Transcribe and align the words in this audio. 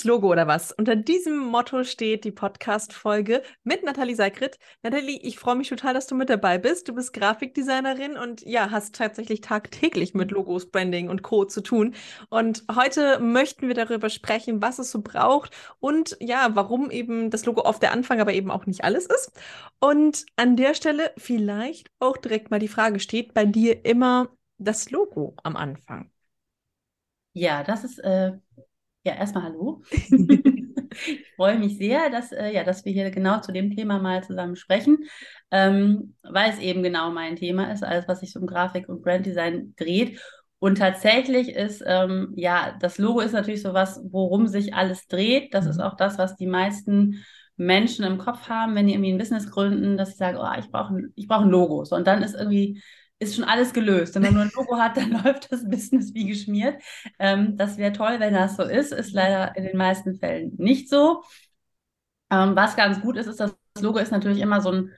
Alles 0.00 0.04
Logo 0.04 0.30
oder 0.32 0.46
was? 0.46 0.72
Unter 0.72 0.96
diesem 0.96 1.36
Motto 1.36 1.84
steht 1.84 2.24
die 2.24 2.30
Podcast-Folge 2.30 3.42
mit 3.64 3.82
Nathalie 3.82 4.16
Seikrit. 4.16 4.58
Nathalie, 4.82 5.20
ich 5.20 5.38
freue 5.38 5.56
mich 5.56 5.68
total, 5.68 5.92
dass 5.92 6.06
du 6.06 6.14
mit 6.14 6.30
dabei 6.30 6.56
bist. 6.56 6.88
Du 6.88 6.94
bist 6.94 7.12
Grafikdesignerin 7.12 8.16
und 8.16 8.40
ja, 8.40 8.70
hast 8.70 8.94
tatsächlich 8.94 9.42
tagtäglich 9.42 10.14
mit 10.14 10.30
Logos, 10.30 10.70
Branding 10.70 11.10
und 11.10 11.20
Co. 11.20 11.44
zu 11.44 11.60
tun. 11.60 11.94
Und 12.30 12.64
heute 12.74 13.18
möchten 13.18 13.68
wir 13.68 13.74
darüber 13.74 14.08
sprechen, 14.08 14.62
was 14.62 14.78
es 14.78 14.90
so 14.90 15.02
braucht 15.02 15.54
und 15.80 16.16
ja, 16.18 16.48
warum 16.54 16.90
eben 16.90 17.28
das 17.28 17.44
Logo 17.44 17.60
oft 17.66 17.82
der 17.82 17.92
Anfang, 17.92 18.22
aber 18.22 18.32
eben 18.32 18.50
auch 18.50 18.64
nicht 18.64 18.84
alles 18.84 19.04
ist. 19.04 19.32
Und 19.80 20.24
an 20.36 20.56
der 20.56 20.72
Stelle 20.72 21.12
vielleicht 21.18 21.90
auch 21.98 22.16
direkt 22.16 22.50
mal 22.50 22.58
die 22.58 22.68
Frage, 22.68 23.00
steht 23.00 23.34
bei 23.34 23.44
dir 23.44 23.84
immer 23.84 24.30
das 24.56 24.90
Logo 24.90 25.36
am 25.42 25.56
Anfang? 25.56 26.10
Ja, 27.32 27.62
das 27.62 27.84
ist 27.84 27.98
äh, 27.98 28.38
ja, 29.04 29.14
erstmal 29.14 29.44
hallo. 29.44 29.82
ich 29.90 31.32
freue 31.36 31.58
mich 31.58 31.78
sehr, 31.78 32.10
dass, 32.10 32.32
äh, 32.32 32.52
ja, 32.52 32.64
dass 32.64 32.84
wir 32.84 32.92
hier 32.92 33.10
genau 33.10 33.40
zu 33.40 33.52
dem 33.52 33.74
Thema 33.74 33.98
mal 33.98 34.22
zusammen 34.22 34.56
sprechen, 34.56 34.98
ähm, 35.50 36.14
weil 36.22 36.50
es 36.50 36.58
eben 36.58 36.82
genau 36.82 37.10
mein 37.10 37.36
Thema 37.36 37.72
ist, 37.72 37.82
alles, 37.82 38.06
was 38.08 38.20
sich 38.20 38.36
um 38.36 38.46
Grafik 38.46 38.88
und 38.88 39.02
Branddesign 39.02 39.74
dreht. 39.76 40.20
Und 40.58 40.76
tatsächlich 40.76 41.48
ist, 41.48 41.82
ähm, 41.86 42.34
ja, 42.36 42.76
das 42.80 42.98
Logo 42.98 43.20
ist 43.20 43.32
natürlich 43.32 43.62
so 43.62 43.72
was, 43.72 44.00
worum 44.10 44.46
sich 44.46 44.74
alles 44.74 45.06
dreht. 45.06 45.54
Das 45.54 45.64
ist 45.64 45.78
mhm. 45.78 45.84
auch 45.84 45.96
das, 45.96 46.18
was 46.18 46.36
die 46.36 46.46
meisten 46.46 47.24
Menschen 47.56 48.04
im 48.04 48.18
Kopf 48.18 48.48
haben, 48.48 48.74
wenn 48.74 48.86
die 48.86 48.92
irgendwie 48.92 49.12
ein 49.12 49.18
Business 49.18 49.50
gründen, 49.50 49.96
dass 49.96 50.10
sie 50.10 50.16
sagen, 50.16 50.38
oh, 50.38 50.58
ich 50.58 50.70
brauche 50.70 50.98
ich 51.14 51.28
brauch 51.28 51.40
ein 51.40 51.50
Logo. 51.50 51.84
So, 51.84 51.96
und 51.96 52.06
dann 52.06 52.22
ist 52.22 52.34
irgendwie 52.34 52.82
ist 53.20 53.36
schon 53.36 53.44
alles 53.44 53.72
gelöst. 53.72 54.16
Und 54.16 54.22
wenn 54.24 54.34
man 54.34 54.48
nur 54.48 54.52
ein 54.52 54.66
Logo 54.66 54.78
hat, 54.78 54.96
dann 54.96 55.10
läuft 55.24 55.52
das 55.52 55.68
Business 55.68 56.14
wie 56.14 56.26
geschmiert. 56.26 56.82
Ähm, 57.18 57.56
das 57.56 57.76
wäre 57.76 57.92
toll, 57.92 58.18
wenn 58.18 58.34
das 58.34 58.56
so 58.56 58.64
ist. 58.64 58.92
Ist 58.92 59.12
leider 59.12 59.56
in 59.56 59.64
den 59.64 59.76
meisten 59.76 60.18
Fällen 60.18 60.52
nicht 60.56 60.88
so. 60.88 61.22
Ähm, 62.30 62.56
was 62.56 62.76
ganz 62.76 63.00
gut 63.00 63.16
ist, 63.16 63.26
ist, 63.26 63.40
dass 63.40 63.54
das 63.74 63.82
Logo 63.82 63.98
ist 63.98 64.10
natürlich 64.10 64.40
immer 64.40 64.60
so 64.60 64.72
ein, 64.72 64.92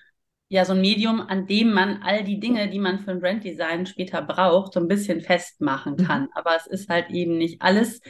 ja, 0.48 0.64
so 0.64 0.72
ein 0.72 0.80
Medium, 0.80 1.20
an 1.20 1.46
dem 1.46 1.72
man 1.72 2.02
all 2.02 2.24
die 2.24 2.40
Dinge, 2.40 2.68
die 2.68 2.78
man 2.78 3.00
für 3.00 3.10
ein 3.10 3.20
Branddesign 3.20 3.86
später 3.86 4.22
braucht, 4.22 4.74
so 4.74 4.80
ein 4.80 4.88
bisschen 4.88 5.20
festmachen 5.20 5.94
mhm. 5.94 6.04
kann. 6.06 6.28
Aber 6.34 6.56
es 6.56 6.66
ist 6.66 6.88
halt 6.88 7.10
eben 7.10 7.36
nicht 7.38 7.60
alles. 7.62 8.00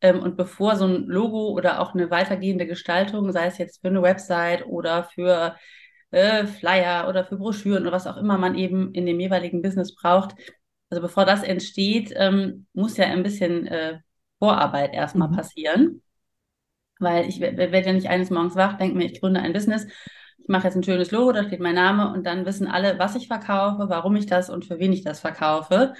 Ähm, 0.00 0.20
und 0.20 0.36
bevor 0.36 0.76
so 0.76 0.86
ein 0.86 1.06
Logo 1.06 1.48
oder 1.50 1.80
auch 1.80 1.94
eine 1.94 2.10
weitergehende 2.10 2.66
Gestaltung, 2.66 3.32
sei 3.32 3.46
es 3.46 3.58
jetzt 3.58 3.80
für 3.80 3.88
eine 3.88 4.02
Website 4.02 4.66
oder 4.66 5.04
für 5.04 5.56
äh, 6.10 6.46
Flyer 6.46 7.08
oder 7.08 7.24
für 7.24 7.36
Broschüren 7.36 7.82
oder 7.82 7.92
was 7.92 8.06
auch 8.06 8.16
immer 8.16 8.38
man 8.38 8.54
eben 8.54 8.92
in 8.94 9.06
dem 9.06 9.20
jeweiligen 9.20 9.62
Business 9.62 9.94
braucht. 9.94 10.34
Also 10.90 11.02
bevor 11.02 11.24
das 11.24 11.42
entsteht, 11.42 12.12
ähm, 12.16 12.66
muss 12.72 12.96
ja 12.96 13.06
ein 13.06 13.22
bisschen 13.22 13.66
äh, 13.66 13.98
Vorarbeit 14.38 14.94
erstmal 14.94 15.28
mhm. 15.28 15.36
passieren. 15.36 16.02
Weil 16.98 17.28
ich 17.28 17.40
werde 17.40 17.78
ja 17.78 17.92
nicht 17.92 18.08
eines 18.08 18.30
Morgens 18.30 18.56
wach, 18.56 18.78
denke 18.78 18.96
mir, 18.96 19.04
ich 19.04 19.20
gründe 19.20 19.40
ein 19.40 19.52
Business, 19.52 19.86
ich 20.38 20.48
mache 20.48 20.64
jetzt 20.64 20.76
ein 20.76 20.82
schönes 20.82 21.10
Logo, 21.10 21.32
da 21.32 21.44
steht 21.44 21.60
mein 21.60 21.74
Name 21.74 22.10
und 22.12 22.24
dann 22.24 22.46
wissen 22.46 22.68
alle, 22.68 22.98
was 22.98 23.16
ich 23.16 23.26
verkaufe, 23.26 23.90
warum 23.90 24.16
ich 24.16 24.26
das 24.26 24.48
und 24.48 24.64
für 24.64 24.78
wen 24.78 24.92
ich 24.92 25.04
das 25.04 25.20
verkaufe. 25.20 25.92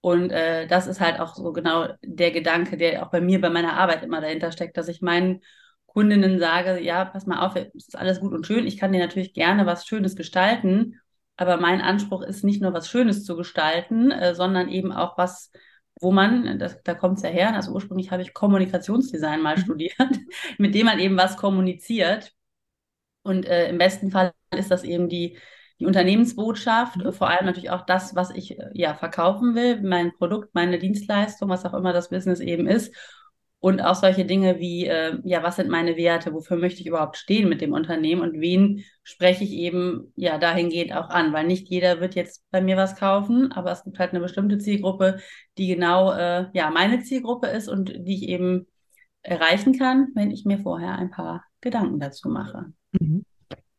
Und 0.00 0.30
äh, 0.30 0.68
das 0.68 0.86
ist 0.86 1.00
halt 1.00 1.18
auch 1.18 1.34
so 1.34 1.52
genau 1.52 1.88
der 2.04 2.30
Gedanke, 2.30 2.76
der 2.76 3.02
auch 3.04 3.10
bei 3.10 3.20
mir, 3.20 3.40
bei 3.40 3.50
meiner 3.50 3.72
Arbeit 3.72 4.04
immer 4.04 4.20
dahinter 4.20 4.52
steckt, 4.52 4.76
dass 4.76 4.86
ich 4.86 5.02
meinen 5.02 5.40
Kundinnen 5.96 6.38
sage, 6.38 6.78
ja, 6.82 7.06
pass 7.06 7.24
mal 7.24 7.40
auf, 7.40 7.56
es 7.56 7.88
ist 7.88 7.96
alles 7.96 8.20
gut 8.20 8.34
und 8.34 8.46
schön, 8.46 8.66
ich 8.66 8.76
kann 8.76 8.92
dir 8.92 8.98
natürlich 9.00 9.32
gerne 9.32 9.64
was 9.64 9.86
Schönes 9.86 10.14
gestalten, 10.14 11.00
aber 11.38 11.56
mein 11.56 11.80
Anspruch 11.80 12.20
ist 12.20 12.44
nicht 12.44 12.60
nur 12.60 12.74
was 12.74 12.90
Schönes 12.90 13.24
zu 13.24 13.34
gestalten, 13.34 14.10
äh, 14.10 14.34
sondern 14.34 14.68
eben 14.68 14.92
auch 14.92 15.16
was, 15.16 15.50
wo 15.98 16.12
man, 16.12 16.58
das, 16.58 16.82
da 16.82 16.92
kommt 16.92 17.16
es 17.16 17.22
ja 17.22 17.30
her, 17.30 17.54
also 17.54 17.72
ursprünglich 17.72 18.10
habe 18.10 18.20
ich 18.20 18.34
Kommunikationsdesign 18.34 19.40
mal 19.40 19.56
mhm. 19.56 19.60
studiert, 19.62 19.96
mit 20.58 20.74
dem 20.74 20.84
man 20.84 20.98
eben 20.98 21.16
was 21.16 21.38
kommuniziert. 21.38 22.34
Und 23.22 23.46
äh, 23.46 23.70
im 23.70 23.78
besten 23.78 24.10
Fall 24.10 24.32
ist 24.54 24.70
das 24.70 24.84
eben 24.84 25.08
die, 25.08 25.38
die 25.80 25.86
Unternehmensbotschaft, 25.86 26.98
mhm. 26.98 27.12
vor 27.14 27.30
allem 27.30 27.46
natürlich 27.46 27.70
auch 27.70 27.86
das, 27.86 28.14
was 28.14 28.28
ich 28.32 28.58
äh, 28.58 28.68
ja 28.74 28.92
verkaufen 28.92 29.54
will, 29.54 29.80
mein 29.80 30.12
Produkt, 30.12 30.54
meine 30.54 30.78
Dienstleistung, 30.78 31.48
was 31.48 31.64
auch 31.64 31.72
immer 31.72 31.94
das 31.94 32.10
Business 32.10 32.40
eben 32.40 32.66
ist. 32.66 32.94
Und 33.66 33.80
auch 33.80 33.96
solche 33.96 34.24
Dinge 34.24 34.60
wie, 34.60 34.86
äh, 34.86 35.18
ja, 35.24 35.42
was 35.42 35.56
sind 35.56 35.68
meine 35.68 35.96
Werte? 35.96 36.32
Wofür 36.32 36.56
möchte 36.56 36.82
ich 36.82 36.86
überhaupt 36.86 37.16
stehen 37.16 37.48
mit 37.48 37.60
dem 37.60 37.72
Unternehmen? 37.72 38.22
Und 38.22 38.40
wen 38.40 38.84
spreche 39.02 39.42
ich 39.42 39.50
eben, 39.50 40.12
ja, 40.14 40.38
dahingehend 40.38 40.92
auch 40.92 41.08
an? 41.08 41.32
Weil 41.32 41.48
nicht 41.48 41.66
jeder 41.66 42.00
wird 42.00 42.14
jetzt 42.14 42.44
bei 42.52 42.60
mir 42.60 42.76
was 42.76 42.94
kaufen, 42.94 43.50
aber 43.50 43.72
es 43.72 43.82
gibt 43.82 43.98
halt 43.98 44.12
eine 44.12 44.20
bestimmte 44.20 44.58
Zielgruppe, 44.58 45.18
die 45.58 45.66
genau, 45.66 46.12
äh, 46.12 46.46
ja, 46.52 46.70
meine 46.70 47.00
Zielgruppe 47.00 47.48
ist 47.48 47.66
und 47.66 47.88
die 47.88 48.14
ich 48.14 48.28
eben 48.28 48.68
erreichen 49.22 49.76
kann, 49.76 50.12
wenn 50.14 50.30
ich 50.30 50.44
mir 50.44 50.60
vorher 50.60 50.94
ein 50.96 51.10
paar 51.10 51.44
Gedanken 51.60 51.98
dazu 51.98 52.28
mache. 52.28 52.66
Mhm. 52.92 53.24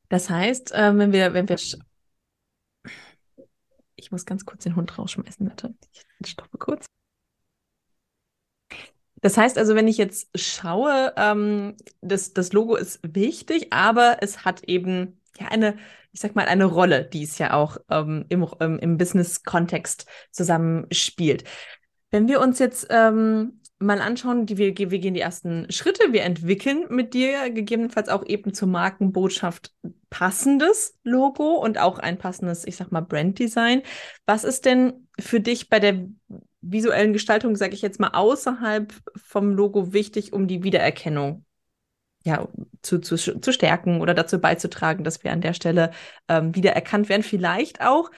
Das 0.09 0.30
heißt, 0.30 0.74
äh, 0.74 0.98
wenn 0.98 1.14
wir, 1.14 1.34
wenn 1.34 1.48
wir, 1.48 1.56
ich 3.96 4.12
muss 4.12 4.25
ganz 4.25 4.44
kurz 4.44 4.66
den 4.66 4.75
Hund 4.75 4.98
rausschmeißen, 4.98 5.48
bitte. 5.48 5.74
Ich 6.19 6.31
stoppe 6.31 6.58
kurz. 6.58 6.88
Das 9.22 9.38
heißt 9.38 9.58
also, 9.58 9.76
wenn 9.76 9.88
ich 9.88 9.98
jetzt 9.98 10.30
schaue, 10.36 11.14
ähm, 11.18 11.76
das, 12.02 12.34
das 12.34 12.54
Logo 12.54 12.76
ist 12.76 13.00
wichtig, 13.04 13.68
aber 13.72 14.18
es 14.22 14.46
hat 14.46 14.64
eben 14.66 15.22
ja 15.40 15.48
eine, 15.48 15.78
ich 16.12 16.20
sag 16.20 16.36
mal, 16.36 16.46
eine 16.46 16.66
Rolle, 16.66 17.06
die 17.06 17.24
es 17.24 17.38
ja 17.38 17.54
auch 17.54 17.78
ähm, 17.90 18.26
im, 18.30 18.48
ähm, 18.60 18.80
im 18.80 18.98
Business-Kontext 18.98 20.06
zusammenspielt. 20.32 21.44
Wenn 22.12 22.28
wir 22.28 22.40
uns 22.42 22.60
jetzt 22.60 22.88
ähm, 22.90 23.60
mal 23.80 24.02
anschauen, 24.02 24.46
die, 24.46 24.58
wir, 24.58 24.78
wir 24.78 25.00
gehen 25.00 25.14
die 25.14 25.20
ersten 25.20 25.72
Schritte, 25.72 26.12
wir 26.12 26.24
entwickeln 26.24 26.86
mit 26.90 27.14
dir 27.14 27.50
gegebenenfalls 27.50 28.10
auch 28.10 28.26
eben 28.26 28.54
zur 28.54 28.68
Markenbotschaft 28.68 29.74
passendes 30.10 30.98
Logo 31.04 31.56
und 31.56 31.78
auch 31.78 32.00
ein 32.00 32.18
passendes, 32.18 32.66
ich 32.66 32.78
sag 32.78 32.92
mal, 32.92 33.02
Branddesign. 33.02 33.82
Was 34.26 34.44
ist 34.44 34.66
denn 34.66 35.08
für 35.20 35.40
dich 35.40 35.70
bei 35.70 35.80
der 35.80 36.08
visuellen 36.72 37.14
Gestaltung, 37.14 37.56
sage 37.56 37.74
ich 37.74 37.82
jetzt 37.82 38.00
mal, 38.00 38.10
außerhalb 38.10 38.94
vom 39.16 39.52
Logo 39.52 39.94
wichtig, 39.94 40.34
um 40.34 40.48
die 40.48 40.64
Wiedererkennung 40.64 41.46
ja, 42.24 42.48
zu, 42.82 43.00
zu, 43.00 43.16
zu 43.18 43.54
stärken 43.54 44.02
oder 44.02 44.14
dazu 44.14 44.40
beizutragen, 44.40 45.04
dass 45.04 45.24
wir 45.24 45.32
an 45.32 45.42
der 45.42 45.54
Stelle 45.54 45.92
ähm, 46.28 46.54
wiedererkannt 46.56 47.10
werden. 47.10 47.24
Vielleicht 47.24 47.82
auch 47.82 48.12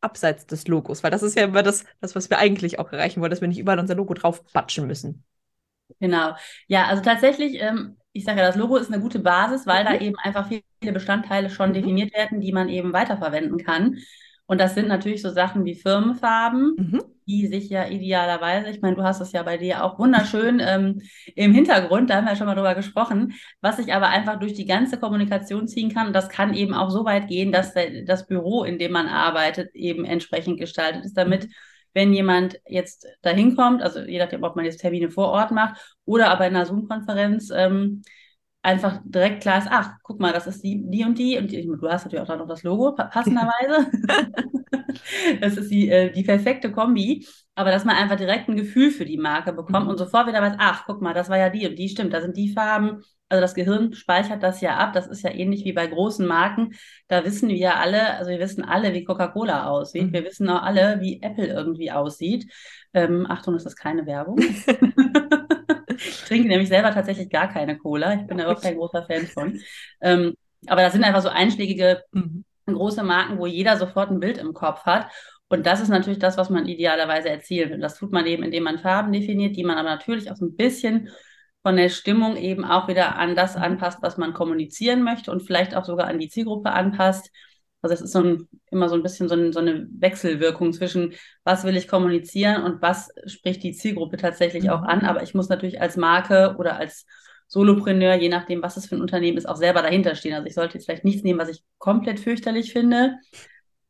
abseits 0.00 0.46
des 0.46 0.66
Logos, 0.68 1.02
weil 1.02 1.10
das 1.10 1.22
ist 1.22 1.36
ja 1.36 1.44
immer 1.44 1.62
das, 1.62 1.84
das, 2.00 2.14
was 2.14 2.28
wir 2.28 2.38
eigentlich 2.38 2.78
auch 2.78 2.92
erreichen 2.92 3.20
wollen, 3.20 3.30
dass 3.30 3.40
wir 3.40 3.48
nicht 3.48 3.58
überall 3.58 3.78
unser 3.78 3.94
Logo 3.94 4.14
drauf 4.14 4.42
batschen 4.52 4.86
müssen. 4.86 5.24
Genau. 6.00 6.34
Ja, 6.66 6.86
also 6.86 7.02
tatsächlich, 7.02 7.60
ähm, 7.60 7.96
ich 8.12 8.24
sage 8.24 8.40
ja, 8.40 8.46
das 8.46 8.56
Logo 8.56 8.76
ist 8.76 8.92
eine 8.92 9.00
gute 9.00 9.20
Basis, 9.20 9.66
weil 9.66 9.84
mhm. 9.84 9.88
da 9.88 9.94
eben 9.98 10.16
einfach 10.18 10.48
viele 10.48 10.92
Bestandteile 10.92 11.50
schon 11.50 11.70
mhm. 11.70 11.74
definiert 11.74 12.14
werden, 12.14 12.40
die 12.40 12.52
man 12.52 12.68
eben 12.68 12.92
weiterverwenden 12.92 13.58
kann. 13.58 13.98
Und 14.46 14.60
das 14.60 14.74
sind 14.74 14.88
natürlich 14.88 15.22
so 15.22 15.30
Sachen 15.30 15.64
wie 15.64 15.74
Firmenfarben, 15.74 16.76
mhm. 16.76 17.02
die 17.26 17.48
sich 17.48 17.68
ja 17.68 17.88
idealerweise, 17.88 18.70
ich 18.70 18.80
meine, 18.80 18.94
du 18.94 19.02
hast 19.02 19.20
es 19.20 19.32
ja 19.32 19.42
bei 19.42 19.56
dir 19.56 19.82
auch 19.82 19.98
wunderschön 19.98 20.60
ähm, 20.64 21.02
im 21.34 21.52
Hintergrund, 21.52 22.10
da 22.10 22.16
haben 22.16 22.26
wir 22.26 22.32
ja 22.32 22.36
schon 22.36 22.46
mal 22.46 22.54
drüber 22.54 22.76
gesprochen, 22.76 23.34
was 23.60 23.76
sich 23.78 23.92
aber 23.92 24.08
einfach 24.08 24.38
durch 24.38 24.54
die 24.54 24.66
ganze 24.66 24.98
Kommunikation 24.98 25.66
ziehen 25.66 25.92
kann. 25.92 26.08
Und 26.08 26.12
das 26.12 26.28
kann 26.28 26.54
eben 26.54 26.74
auch 26.74 26.90
so 26.90 27.04
weit 27.04 27.26
gehen, 27.28 27.50
dass 27.50 27.74
das 28.06 28.26
Büro, 28.26 28.62
in 28.62 28.78
dem 28.78 28.92
man 28.92 29.08
arbeitet, 29.08 29.74
eben 29.74 30.04
entsprechend 30.04 30.58
gestaltet 30.58 31.04
ist, 31.04 31.16
damit 31.16 31.48
wenn 31.96 32.12
jemand 32.12 32.60
jetzt 32.68 33.06
dahin 33.22 33.56
kommt, 33.56 33.82
also 33.82 34.00
je 34.00 34.18
nachdem, 34.18 34.42
ob 34.42 34.54
man 34.54 34.66
jetzt 34.66 34.80
Termine 34.80 35.10
vor 35.10 35.28
Ort 35.28 35.50
macht 35.50 35.96
oder 36.04 36.28
aber 36.30 36.46
in 36.46 36.54
einer 36.54 36.66
Zoom-Konferenz, 36.66 37.50
ähm, 37.50 38.02
einfach 38.66 39.00
direkt 39.04 39.42
klar 39.42 39.58
ist, 39.58 39.68
ach, 39.70 39.92
guck 40.02 40.18
mal, 40.18 40.32
das 40.32 40.46
ist 40.46 40.62
die, 40.62 40.82
die 40.90 41.04
und 41.04 41.16
die. 41.18 41.38
Und 41.38 41.50
die, 41.50 41.62
du 41.62 41.88
hast 41.88 42.04
natürlich 42.04 42.22
auch 42.22 42.26
da 42.26 42.36
noch 42.36 42.48
das 42.48 42.64
Logo, 42.64 42.92
passenderweise. 42.92 43.90
das 45.40 45.56
ist 45.56 45.70
die, 45.70 45.88
äh, 45.88 46.10
die 46.10 46.24
perfekte 46.24 46.72
Kombi. 46.72 47.26
Aber 47.54 47.70
dass 47.70 47.84
man 47.84 47.96
einfach 47.96 48.16
direkt 48.16 48.48
ein 48.48 48.56
Gefühl 48.56 48.90
für 48.90 49.04
die 49.04 49.16
Marke 49.16 49.52
bekommt 49.52 49.84
mhm. 49.84 49.90
und 49.90 49.98
sofort 49.98 50.26
wieder 50.26 50.42
weiß, 50.42 50.56
ach, 50.58 50.84
guck 50.84 51.00
mal, 51.00 51.14
das 51.14 51.30
war 51.30 51.38
ja 51.38 51.48
die 51.48 51.66
und 51.66 51.78
die, 51.78 51.88
stimmt, 51.88 52.12
da 52.12 52.20
sind 52.20 52.36
die 52.36 52.52
Farben. 52.52 53.02
Also 53.28 53.40
das 53.40 53.54
Gehirn 53.54 53.92
speichert 53.94 54.42
das 54.42 54.60
ja 54.60 54.76
ab. 54.76 54.92
Das 54.92 55.06
ist 55.06 55.22
ja 55.22 55.30
ähnlich 55.30 55.64
wie 55.64 55.72
bei 55.72 55.86
großen 55.86 56.26
Marken. 56.26 56.74
Da 57.08 57.24
wissen 57.24 57.48
wir 57.48 57.56
ja 57.56 57.76
alle, 57.76 58.14
also 58.16 58.30
wir 58.30 58.40
wissen 58.40 58.64
alle, 58.64 58.92
wie 58.92 59.04
Coca-Cola 59.04 59.68
aussieht. 59.68 60.08
Mhm. 60.08 60.12
Wir 60.12 60.24
wissen 60.24 60.50
auch 60.50 60.62
alle, 60.62 61.00
wie 61.00 61.22
Apple 61.22 61.46
irgendwie 61.46 61.92
aussieht. 61.92 62.52
Ähm, 62.92 63.26
Achtung, 63.28 63.54
das 63.54 63.64
ist 63.64 63.76
keine 63.76 64.06
Werbung. 64.06 64.38
ich 65.96 66.24
trinke 66.24 66.48
nämlich 66.48 66.68
selber 66.68 66.92
tatsächlich 66.92 67.30
gar 67.30 67.52
keine 67.52 67.78
Cola. 67.78 68.14
Ich 68.14 68.26
bin 68.26 68.38
da 68.38 68.48
auch 68.50 68.60
kein 68.60 68.76
großer 68.76 69.06
Fan 69.06 69.26
von. 69.26 69.60
Ähm, 70.00 70.34
aber 70.66 70.82
das 70.82 70.92
sind 70.92 71.04
einfach 71.04 71.22
so 71.22 71.28
einschlägige 71.28 72.02
mhm. 72.12 72.44
große 72.66 73.02
Marken, 73.02 73.38
wo 73.38 73.46
jeder 73.46 73.76
sofort 73.76 74.10
ein 74.10 74.20
Bild 74.20 74.38
im 74.38 74.54
Kopf 74.54 74.84
hat. 74.84 75.08
Und 75.48 75.66
das 75.66 75.80
ist 75.80 75.88
natürlich 75.88 76.18
das, 76.18 76.36
was 76.36 76.50
man 76.50 76.66
idealerweise 76.66 77.28
erzielen 77.28 77.70
will. 77.70 77.78
Das 77.78 77.96
tut 77.96 78.12
man 78.12 78.26
eben, 78.26 78.42
indem 78.42 78.64
man 78.64 78.78
Farben 78.78 79.12
definiert, 79.12 79.56
die 79.56 79.64
man 79.64 79.78
aber 79.78 79.90
natürlich 79.90 80.30
auch 80.30 80.36
so 80.36 80.46
ein 80.46 80.56
bisschen 80.56 81.08
von 81.62 81.76
der 81.76 81.88
Stimmung 81.88 82.36
eben 82.36 82.64
auch 82.64 82.88
wieder 82.88 83.16
an 83.16 83.34
das 83.36 83.56
anpasst, 83.56 83.98
was 84.02 84.16
man 84.16 84.34
kommunizieren 84.34 85.02
möchte 85.02 85.30
und 85.30 85.42
vielleicht 85.42 85.74
auch 85.74 85.84
sogar 85.84 86.06
an 86.08 86.18
die 86.18 86.28
Zielgruppe 86.28 86.70
anpasst. 86.72 87.30
Also 87.86 87.94
es 87.94 88.10
ist 88.10 88.12
so 88.12 88.20
ein, 88.20 88.48
immer 88.70 88.88
so 88.88 88.96
ein 88.96 89.02
bisschen 89.02 89.28
so, 89.28 89.34
ein, 89.34 89.52
so, 89.52 89.60
eine 89.60 89.86
Wechselwirkung 89.90 90.72
zwischen, 90.72 91.14
was 91.44 91.64
will 91.64 91.76
ich 91.76 91.88
kommunizieren 91.88 92.64
und 92.64 92.82
was 92.82 93.10
spricht 93.26 93.62
die 93.62 93.72
Zielgruppe 93.72 94.16
tatsächlich 94.16 94.64
mhm. 94.64 94.70
auch 94.70 94.82
an. 94.82 95.02
Aber 95.02 95.22
ich 95.22 95.34
muss 95.34 95.48
natürlich 95.48 95.80
als 95.80 95.96
Marke 95.96 96.56
oder 96.58 96.76
als 96.76 97.06
Solopreneur, 97.48 98.14
je 98.14 98.28
nachdem, 98.28 98.62
was 98.62 98.76
es 98.76 98.86
für 98.86 98.96
ein 98.96 99.00
Unternehmen 99.00 99.38
ist, 99.38 99.48
auch 99.48 99.56
selber 99.56 99.82
dahinter 99.82 100.16
stehen. 100.16 100.34
Also 100.34 100.46
ich 100.46 100.54
sollte 100.54 100.74
jetzt 100.74 100.86
vielleicht 100.86 101.04
nichts 101.04 101.22
nehmen, 101.22 101.38
was 101.38 101.48
ich 101.48 101.62
komplett 101.78 102.18
fürchterlich 102.18 102.72
finde. 102.72 103.18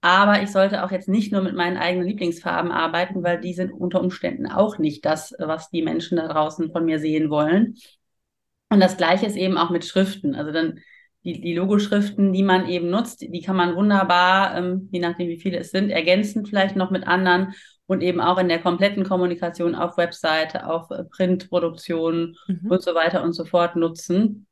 Aber 0.02 0.42
ich 0.42 0.52
sollte 0.52 0.84
auch 0.84 0.90
jetzt 0.90 1.08
nicht 1.08 1.32
nur 1.32 1.40
mit 1.40 1.54
meinen 1.54 1.78
eigenen 1.78 2.06
Lieblingsfarben 2.06 2.70
arbeiten, 2.70 3.24
weil 3.24 3.40
die 3.40 3.54
sind 3.54 3.72
unter 3.72 4.00
Umständen 4.00 4.46
auch 4.46 4.78
nicht 4.78 5.04
das, 5.04 5.34
was 5.38 5.70
die 5.70 5.82
Menschen 5.82 6.16
da 6.16 6.28
draußen 6.28 6.70
von 6.70 6.84
mir 6.84 6.98
sehen 6.98 7.30
wollen. 7.30 7.76
Und 8.68 8.80
das 8.80 8.96
Gleiche 8.96 9.26
ist 9.26 9.36
eben 9.36 9.56
auch 9.56 9.70
mit 9.70 9.84
Schriften. 9.84 10.34
Also 10.34 10.52
dann 10.52 10.80
die, 11.26 11.40
die 11.40 11.54
Logoschriften, 11.54 12.32
die 12.32 12.44
man 12.44 12.68
eben 12.68 12.88
nutzt, 12.88 13.20
die 13.20 13.42
kann 13.42 13.56
man 13.56 13.74
wunderbar, 13.74 14.56
ähm, 14.56 14.88
je 14.92 15.00
nachdem 15.00 15.28
wie 15.28 15.40
viele 15.40 15.58
es 15.58 15.72
sind, 15.72 15.90
ergänzen 15.90 16.46
vielleicht 16.46 16.76
noch 16.76 16.92
mit 16.92 17.06
anderen 17.06 17.52
und 17.86 18.00
eben 18.00 18.20
auch 18.20 18.38
in 18.38 18.48
der 18.48 18.60
kompletten 18.60 19.04
Kommunikation 19.04 19.74
auf 19.74 19.96
Webseite, 19.96 20.68
auf 20.68 20.88
äh, 20.92 21.02
Printproduktion 21.04 22.36
mhm. 22.46 22.70
und 22.70 22.80
so 22.80 22.94
weiter 22.94 23.24
und 23.24 23.32
so 23.32 23.44
fort 23.44 23.74
nutzen, 23.74 24.46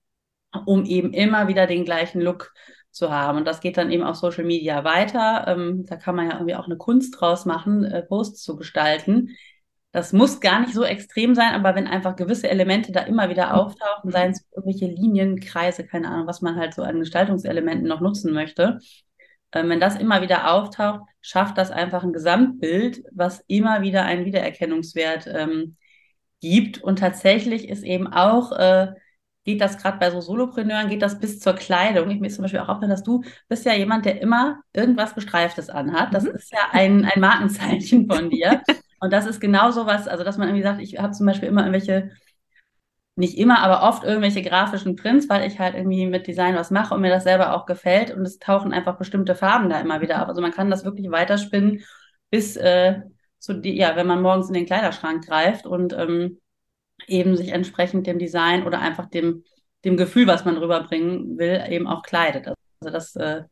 um 0.67 0.85
eben 0.85 1.13
immer 1.13 1.47
wieder 1.47 1.69
den 1.69 1.85
gleichen 1.85 2.21
Look 2.21 2.53
zu 2.91 3.11
haben. 3.11 3.39
Und 3.39 3.45
das 3.45 3.61
geht 3.61 3.77
dann 3.77 3.93
eben 3.93 4.03
auf 4.03 4.17
Social 4.17 4.45
Media 4.45 4.83
weiter. 4.83 5.45
Ähm, 5.47 5.85
da 5.87 5.95
kann 5.95 6.17
man 6.17 6.29
ja 6.29 6.35
irgendwie 6.35 6.57
auch 6.57 6.67
eine 6.67 6.77
Kunst 6.77 7.21
draus 7.21 7.45
machen, 7.45 7.85
äh, 7.85 8.03
Posts 8.03 8.43
zu 8.43 8.57
gestalten, 8.57 9.31
das 9.95 10.13
muss 10.13 10.41
gar 10.41 10.59
nicht 10.59 10.75
so 10.75 10.83
extrem 10.83 11.37
sein, 11.37 11.55
aber 11.55 11.77
wenn 11.77 11.87
einfach 11.87 12.17
gewisse 12.17 12.51
Elemente 12.51 12.91
da 12.91 13.03
immer 13.03 13.31
wieder 13.31 13.47
mhm. 13.47 13.53
auftauchen, 13.53 14.11
seien 14.11 14.33
es 14.33 14.45
irgendwelche 14.51 14.93
Linien, 14.93 15.39
Kreise, 15.39 15.87
keine 15.87 16.09
Ahnung, 16.09 16.27
was 16.27 16.43
man 16.43 16.57
halt 16.57 16.75
so 16.75 16.83
an 16.83 16.99
Gestaltungselementen 16.99 17.87
noch 17.87 18.01
nutzen 18.01 18.33
möchte, 18.33 18.81
ähm, 19.53 19.69
wenn 19.69 19.79
das 19.79 19.95
immer 19.95 20.21
wieder 20.21 20.51
auftaucht, 20.51 21.03
schafft 21.21 21.59
das 21.59 21.71
einfach 21.71 22.03
ein 22.03 22.13
Gesamtbild, 22.13 23.05
was 23.13 23.45
immer 23.47 23.83
wieder 23.83 24.05
einen 24.05 24.25
Wiedererkennungswert 24.25 25.29
ähm, 25.33 25.77
gibt. 26.41 26.83
Und 26.83 26.99
tatsächlich 26.99 27.69
ist 27.69 27.85
eben 27.85 28.09
auch, 28.09 28.51
äh, 28.51 28.89
geht 29.45 29.61
das 29.61 29.79
gerade 29.79 29.99
bei 29.99 30.11
so 30.11 30.21
Solopreneuren, 30.21 30.89
geht 30.89 31.03
das 31.03 31.21
bis 31.21 31.39
zur 31.39 31.53
Kleidung. 31.53 32.11
Ich 32.11 32.19
mir 32.19 32.31
zum 32.31 32.43
Beispiel 32.43 32.59
auch 32.59 32.69
aufgefallen, 32.69 32.91
dass 32.91 33.05
du 33.05 33.23
bist 33.49 33.65
ja 33.65 33.75
jemand, 33.75 34.07
der 34.07 34.21
immer 34.21 34.59
irgendwas 34.73 35.15
Gestreiftes 35.15 35.71
anhat. 35.71 36.13
Das 36.13 36.25
mhm. 36.25 36.31
ist 36.31 36.51
ja 36.51 36.59
ein, 36.73 37.05
ein 37.05 37.21
Markenzeichen 37.21 38.11
von 38.11 38.29
dir. 38.29 38.61
Und 39.01 39.13
das 39.13 39.27
ist 39.27 39.41
genau 39.41 39.71
so 39.71 39.87
was, 39.87 40.09
also 40.09 40.25
dass 40.25 40.39
man 40.39 40.49
irgendwie 40.49 40.63
sagt, 40.65 40.81
ich 40.81 40.99
habe 40.99 41.13
zum 41.13 41.27
Beispiel 41.27 41.49
immer 41.49 41.63
irgendwelche, 41.63 42.11
nicht 43.17 43.39
immer, 43.39 43.61
aber 43.61 43.89
oft 43.89 44.03
irgendwelche 44.05 44.43
grafischen 44.43 44.97
Prints, 44.97 45.29
weil 45.29 45.47
ich 45.47 45.59
halt 45.61 45.75
irgendwie 45.75 46.07
mit 46.07 46.27
Design 46.27 46.57
was 46.57 46.71
mache 46.71 46.95
und 46.95 47.01
mir 47.01 47.11
das 47.11 47.25
selber 47.25 47.55
auch 47.55 47.67
gefällt 47.67 48.11
und 48.11 48.23
es 48.23 48.39
tauchen 48.39 48.73
einfach 48.73 48.99
bestimmte 48.99 49.35
Farben 49.35 49.69
da 49.71 49.81
immer 49.81 50.01
wieder 50.01 50.19
ab. 50.19 50.29
Also 50.29 50.41
man 50.43 50.53
kann 50.53 50.71
das 50.71 50.85
wirklich 50.85 51.11
weiterspinnen 51.11 51.85
bis 52.31 52.57
äh, 52.57 53.03
zu 53.39 53.55
die, 53.55 53.77
ja, 53.77 53.95
wenn 53.97 54.07
man 54.07 54.23
morgens 54.23 54.49
in 54.49 54.55
den 54.55 54.67
Kleiderschrank 54.67 55.25
greift 55.27 55.67
und 55.67 55.93
ähm, 55.93 56.41
eben 57.07 57.37
sich 57.37 57.51
entsprechend 57.51 58.07
dem 58.07 58.19
Design 58.19 58.65
oder 58.65 58.81
einfach 58.81 59.07
dem, 59.07 59.45
dem 59.85 59.97
Gefühl, 59.97 60.27
was 60.27 60.45
man 60.45 60.57
rüberbringen 60.57 61.39
will, 61.39 61.63
eben 61.69 61.87
auch 61.87 62.03
kleidet. 62.03 62.49
Also 62.49 62.91
das 62.91 63.17
äh, 63.17 63.45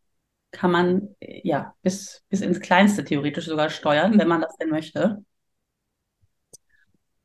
kann 0.50 0.71
man 0.71 1.15
ja 1.21 1.75
bis, 1.83 2.23
bis 2.29 2.41
ins 2.41 2.61
Kleinste 2.61 3.05
theoretisch 3.05 3.47
sogar 3.47 3.71
steuern, 3.71 4.19
wenn 4.19 4.29
man 4.29 4.41
das 4.41 4.56
denn 4.56 4.71
möchte. 4.71 5.25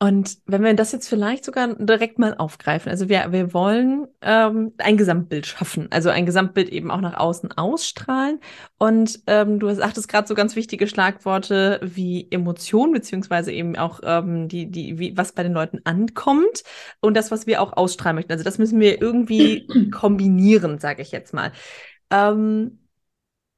Und 0.00 0.38
wenn 0.46 0.62
wir 0.62 0.74
das 0.74 0.92
jetzt 0.92 1.08
vielleicht 1.08 1.44
sogar 1.44 1.74
direkt 1.74 2.20
mal 2.20 2.36
aufgreifen, 2.36 2.88
also 2.88 3.08
wir, 3.08 3.32
wir 3.32 3.52
wollen 3.52 4.06
ähm, 4.20 4.72
ein 4.78 4.96
Gesamtbild 4.96 5.44
schaffen, 5.44 5.88
also 5.90 6.08
ein 6.08 6.24
Gesamtbild 6.24 6.68
eben 6.68 6.92
auch 6.92 7.00
nach 7.00 7.16
außen 7.18 7.50
ausstrahlen. 7.58 8.38
Und 8.78 9.18
ähm, 9.26 9.58
du 9.58 9.68
sagtest 9.74 10.08
gerade 10.08 10.28
so 10.28 10.36
ganz 10.36 10.54
wichtige 10.54 10.86
Schlagworte 10.86 11.80
wie 11.82 12.28
Emotion, 12.30 12.92
beziehungsweise 12.92 13.50
eben 13.50 13.74
auch 13.76 13.98
ähm, 14.04 14.46
die, 14.46 14.70
die, 14.70 15.00
wie, 15.00 15.16
was 15.16 15.32
bei 15.32 15.42
den 15.42 15.52
Leuten 15.52 15.80
ankommt 15.82 16.62
und 17.00 17.16
das, 17.16 17.32
was 17.32 17.48
wir 17.48 17.60
auch 17.60 17.76
ausstrahlen 17.76 18.14
möchten. 18.14 18.32
Also 18.32 18.44
das 18.44 18.58
müssen 18.58 18.78
wir 18.78 19.02
irgendwie 19.02 19.66
kombinieren, 19.90 20.78
sage 20.78 21.02
ich 21.02 21.10
jetzt 21.10 21.34
mal. 21.34 21.50
Ähm, 22.12 22.78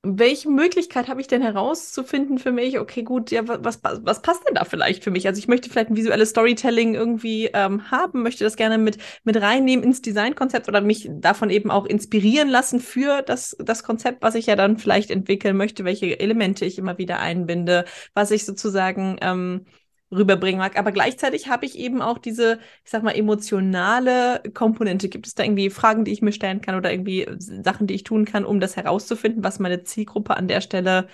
welche 0.03 0.49
Möglichkeit 0.49 1.09
habe 1.09 1.21
ich 1.21 1.27
denn 1.27 1.43
herauszufinden 1.43 2.39
für 2.39 2.53
mich, 2.53 2.79
okay, 2.79 3.03
gut, 3.03 3.31
ja, 3.31 3.43
was, 3.47 3.81
was 3.83 4.23
passt 4.23 4.47
denn 4.49 4.55
da 4.55 4.65
vielleicht 4.65 5.05
für 5.05 5.11
mich? 5.11 5.27
Also 5.27 5.39
ich 5.39 5.47
möchte 5.47 5.69
vielleicht 5.69 5.91
ein 5.91 5.97
visuelles 5.97 6.31
Storytelling 6.31 6.95
irgendwie 6.95 7.51
ähm, 7.53 7.91
haben, 7.91 8.23
möchte 8.23 8.43
das 8.45 8.57
gerne 8.57 8.79
mit, 8.79 8.97
mit 9.25 9.39
reinnehmen 9.39 9.85
ins 9.85 10.01
Designkonzept 10.01 10.69
oder 10.69 10.81
mich 10.81 11.11
davon 11.13 11.51
eben 11.51 11.71
auch 11.71 11.85
inspirieren 11.85 12.49
lassen 12.49 12.81
für 12.81 13.21
das, 13.21 13.55
das 13.59 13.83
Konzept, 13.83 14.23
was 14.23 14.37
ich 14.37 14.47
ja 14.47 14.57
dann 14.57 14.79
vielleicht 14.79 15.11
entwickeln 15.11 15.59
möchte, 15.59 15.85
welche 15.85 16.19
Elemente 16.19 16.65
ich 16.65 16.79
immer 16.79 16.97
wieder 16.97 17.19
einbinde, 17.21 17.85
was 18.15 18.31
ich 18.31 18.47
sozusagen 18.47 19.19
ähm, 19.21 19.67
rüberbringen 20.13 20.59
mag. 20.59 20.79
Aber 20.79 20.93
gleichzeitig 20.93 21.49
habe 21.49 21.67
ich 21.67 21.79
eben 21.79 22.03
auch 22.03 22.19
diese, 22.19 22.59
ich 22.85 22.91
sag 22.91 23.03
mal, 23.03 23.13
emotionale 23.13 24.43
Komponente. 24.55 25.09
Gibt 25.09 25.27
es 25.27 25.35
da 25.35 25.45
irgendwie 25.45 25.71
Fragen, 25.71 26.05
die 26.05 26.13
ich 26.13 26.23
mir 26.23 26.33
stellen 26.33 26.61
kann 26.61 26.75
oder 26.75 26.93
irgendwie 26.93 27.27
Sachen, 27.39 27.87
die 27.87 27.95
ich 27.95 28.05
tun 28.05 28.25
kann, 28.25 28.45
um 28.45 28.61
das 28.61 28.77
herauszufinden, 28.77 29.45
was 29.45 29.59
meine 29.59 29.85
Zielgruppe 29.85 30.37
an 30.37 30.49
der 30.49 30.61
Stelle 30.61 31.09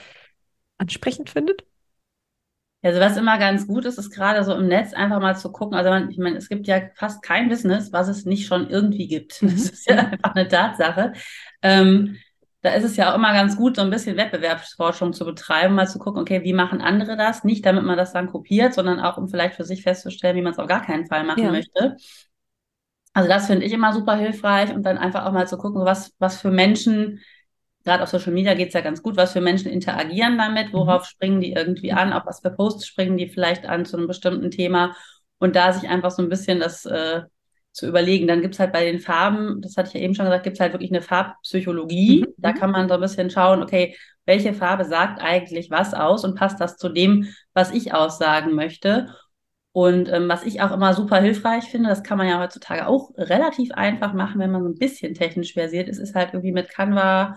ansprechend 0.78 1.30
findet? 1.30 1.64
Also 2.82 3.00
was 3.00 3.16
immer 3.16 3.36
ganz 3.38 3.66
gut 3.66 3.84
ist, 3.84 3.98
ist 3.98 4.10
gerade 4.10 4.44
so 4.44 4.54
im 4.54 4.68
Netz 4.68 4.92
einfach 4.92 5.20
mal 5.20 5.36
zu 5.36 5.50
gucken. 5.50 5.76
Also 5.76 5.90
man, 5.90 6.08
ich 6.10 6.18
meine, 6.18 6.36
es 6.36 6.48
gibt 6.48 6.68
ja 6.68 6.82
fast 6.94 7.20
kein 7.22 7.48
Business, 7.48 7.92
was 7.92 8.06
es 8.06 8.26
nicht 8.26 8.46
schon 8.46 8.70
irgendwie 8.70 9.08
gibt. 9.08 9.42
Das 9.42 9.50
mhm. 9.50 9.56
ist 9.56 9.86
ja 9.90 9.96
einfach 10.12 10.34
eine 10.34 10.46
Tatsache. 10.46 11.12
Ähm, 11.62 12.16
da 12.62 12.72
ist 12.72 12.84
es 12.84 12.96
ja 12.96 13.10
auch 13.10 13.16
immer 13.16 13.32
ganz 13.32 13.56
gut, 13.56 13.76
so 13.76 13.82
ein 13.82 13.90
bisschen 13.90 14.16
Wettbewerbsforschung 14.16 15.12
zu 15.12 15.24
betreiben, 15.24 15.74
mal 15.74 15.86
zu 15.86 15.98
gucken, 15.98 16.20
okay, 16.20 16.42
wie 16.42 16.52
machen 16.52 16.80
andere 16.80 17.16
das? 17.16 17.44
Nicht, 17.44 17.64
damit 17.64 17.84
man 17.84 17.96
das 17.96 18.12
dann 18.12 18.30
kopiert, 18.30 18.74
sondern 18.74 18.98
auch, 18.98 19.18
um 19.18 19.28
vielleicht 19.28 19.54
für 19.54 19.64
sich 19.64 19.82
festzustellen, 19.82 20.36
wie 20.36 20.42
man 20.42 20.52
es 20.52 20.58
auf 20.58 20.66
gar 20.66 20.84
keinen 20.84 21.06
Fall 21.06 21.24
machen 21.24 21.44
ja. 21.44 21.50
möchte. 21.50 21.96
Also 23.12 23.28
das 23.28 23.46
finde 23.46 23.64
ich 23.64 23.72
immer 23.72 23.92
super 23.92 24.16
hilfreich 24.16 24.74
und 24.74 24.82
dann 24.82 24.98
einfach 24.98 25.24
auch 25.24 25.32
mal 25.32 25.48
zu 25.48 25.56
gucken, 25.56 25.84
was, 25.84 26.12
was 26.18 26.40
für 26.40 26.50
Menschen, 26.50 27.20
gerade 27.84 28.02
auf 28.02 28.10
Social 28.10 28.32
Media 28.32 28.54
geht 28.54 28.68
es 28.68 28.74
ja 28.74 28.82
ganz 28.82 29.02
gut, 29.02 29.16
was 29.16 29.32
für 29.32 29.40
Menschen 29.40 29.70
interagieren 29.70 30.36
damit, 30.36 30.72
worauf 30.72 31.02
mhm. 31.02 31.06
springen 31.06 31.40
die 31.40 31.52
irgendwie 31.52 31.92
an, 31.92 32.12
auf 32.12 32.26
was 32.26 32.40
für 32.40 32.50
Posts 32.50 32.86
springen 32.86 33.16
die 33.16 33.28
vielleicht 33.28 33.64
an 33.64 33.84
zu 33.84 33.96
einem 33.96 34.06
bestimmten 34.06 34.50
Thema 34.50 34.94
und 35.38 35.56
da 35.56 35.72
sich 35.72 35.88
einfach 35.88 36.10
so 36.10 36.22
ein 36.22 36.28
bisschen 36.28 36.60
das 36.60 36.84
äh, 36.84 37.22
zu 37.76 37.86
überlegen. 37.86 38.26
Dann 38.26 38.40
gibt 38.40 38.54
es 38.54 38.60
halt 38.60 38.72
bei 38.72 38.84
den 38.84 39.00
Farben, 39.00 39.60
das 39.60 39.76
hatte 39.76 39.88
ich 39.88 39.94
ja 39.94 40.00
eben 40.00 40.14
schon 40.14 40.24
gesagt, 40.24 40.44
gibt 40.44 40.56
es 40.56 40.60
halt 40.60 40.72
wirklich 40.72 40.90
eine 40.90 41.02
Farbpsychologie. 41.02 42.22
Mhm. 42.22 42.34
Da 42.38 42.52
kann 42.52 42.70
man 42.70 42.88
so 42.88 42.94
ein 42.94 43.00
bisschen 43.00 43.30
schauen, 43.30 43.62
okay, 43.62 43.94
welche 44.24 44.54
Farbe 44.54 44.84
sagt 44.84 45.20
eigentlich 45.22 45.70
was 45.70 45.94
aus 45.94 46.24
und 46.24 46.36
passt 46.36 46.60
das 46.60 46.78
zu 46.78 46.88
dem, 46.88 47.28
was 47.52 47.70
ich 47.70 47.92
aussagen 47.92 48.54
möchte. 48.54 49.14
Und 49.72 50.08
ähm, 50.10 50.26
was 50.26 50.44
ich 50.44 50.62
auch 50.62 50.72
immer 50.72 50.94
super 50.94 51.20
hilfreich 51.20 51.64
finde, 51.64 51.90
das 51.90 52.02
kann 52.02 52.16
man 52.16 52.28
ja 52.28 52.40
heutzutage 52.40 52.86
auch 52.86 53.10
relativ 53.18 53.72
einfach 53.72 54.14
machen, 54.14 54.40
wenn 54.40 54.50
man 54.50 54.62
so 54.62 54.70
ein 54.70 54.78
bisschen 54.78 55.12
technisch 55.12 55.52
versiert 55.52 55.90
ist, 55.90 55.98
ist 55.98 56.14
halt 56.14 56.30
irgendwie 56.32 56.52
mit 56.52 56.70
Canva 56.70 57.36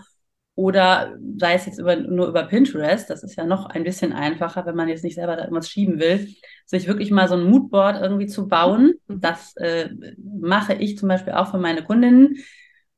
oder 0.60 1.16
sei 1.38 1.54
es 1.54 1.68
jetzt 1.68 1.80
über, 1.80 1.96
nur 1.96 2.28
über 2.28 2.44
Pinterest, 2.44 3.10
das 3.10 3.24
ist 3.24 3.38
ja 3.38 3.46
noch 3.46 3.68
ein 3.68 3.86
bisschen 3.86 4.12
einfacher, 4.12 4.66
wenn 4.66 4.76
man 4.76 4.90
jetzt 4.90 5.06
nicht 5.06 5.16
selber 5.16 5.38
da 5.38 5.44
irgendwas 5.44 5.70
schieben 5.70 6.00
will, 6.02 6.28
sich 6.66 6.86
wirklich 6.86 7.12
mal 7.12 7.30
so 7.30 7.36
ein 7.36 7.50
Moodboard 7.50 8.02
irgendwie 8.02 8.28
zu 8.28 8.50
bauen. 8.50 8.96
Mhm. 9.08 9.22
Das 9.22 9.56
äh, 9.56 9.88
mache 10.18 10.74
ich 10.74 10.98
zum 10.98 11.08
Beispiel 11.08 11.32
auch 11.32 11.50
für 11.52 11.60
meine 11.60 11.82
Kundinnen. 11.82 12.40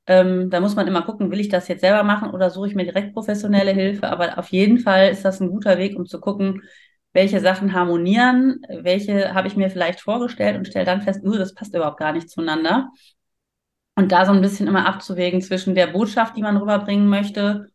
Ähm, 0.08 0.50
da 0.50 0.60
muss 0.60 0.76
man 0.76 0.88
immer 0.88 1.04
gucken, 1.04 1.30
will 1.30 1.40
ich 1.40 1.50
das 1.50 1.68
jetzt 1.68 1.82
selber 1.82 2.02
machen 2.02 2.32
oder 2.32 2.50
suche 2.50 2.70
ich 2.70 2.74
mir 2.74 2.84
direkt 2.84 3.14
professionelle 3.14 3.74
Hilfe. 3.74 4.10
Aber 4.10 4.40
auf 4.40 4.48
jeden 4.48 4.80
Fall 4.80 5.12
ist 5.12 5.24
das 5.24 5.40
ein 5.40 5.52
guter 5.52 5.78
Weg, 5.78 5.96
um 5.96 6.08
zu 6.08 6.20
gucken, 6.20 6.64
welche 7.14 7.42
Sachen 7.42 7.74
harmonieren, 7.74 8.62
welche 8.82 9.36
habe 9.36 9.48
ich 9.48 9.56
mir 9.56 9.70
vielleicht 9.70 10.02
vorgestellt 10.02 10.58
und 10.58 10.66
stelle 10.66 10.86
dann 10.86 11.04
fest, 11.04 11.24
uh, 11.24 11.38
das 11.38 11.54
passt 11.54 11.76
überhaupt 11.76 12.00
gar 12.00 12.12
nicht 12.12 12.28
zueinander. 12.28 12.90
Und 13.96 14.12
da 14.12 14.26
so 14.26 14.32
ein 14.32 14.42
bisschen 14.42 14.68
immer 14.68 14.88
abzuwägen 14.88 15.42
zwischen 15.42 15.76
der 15.76 15.88
Botschaft, 15.88 16.38
die 16.38 16.42
man 16.42 16.58
rüberbringen 16.58 17.08
möchte, 17.08 17.72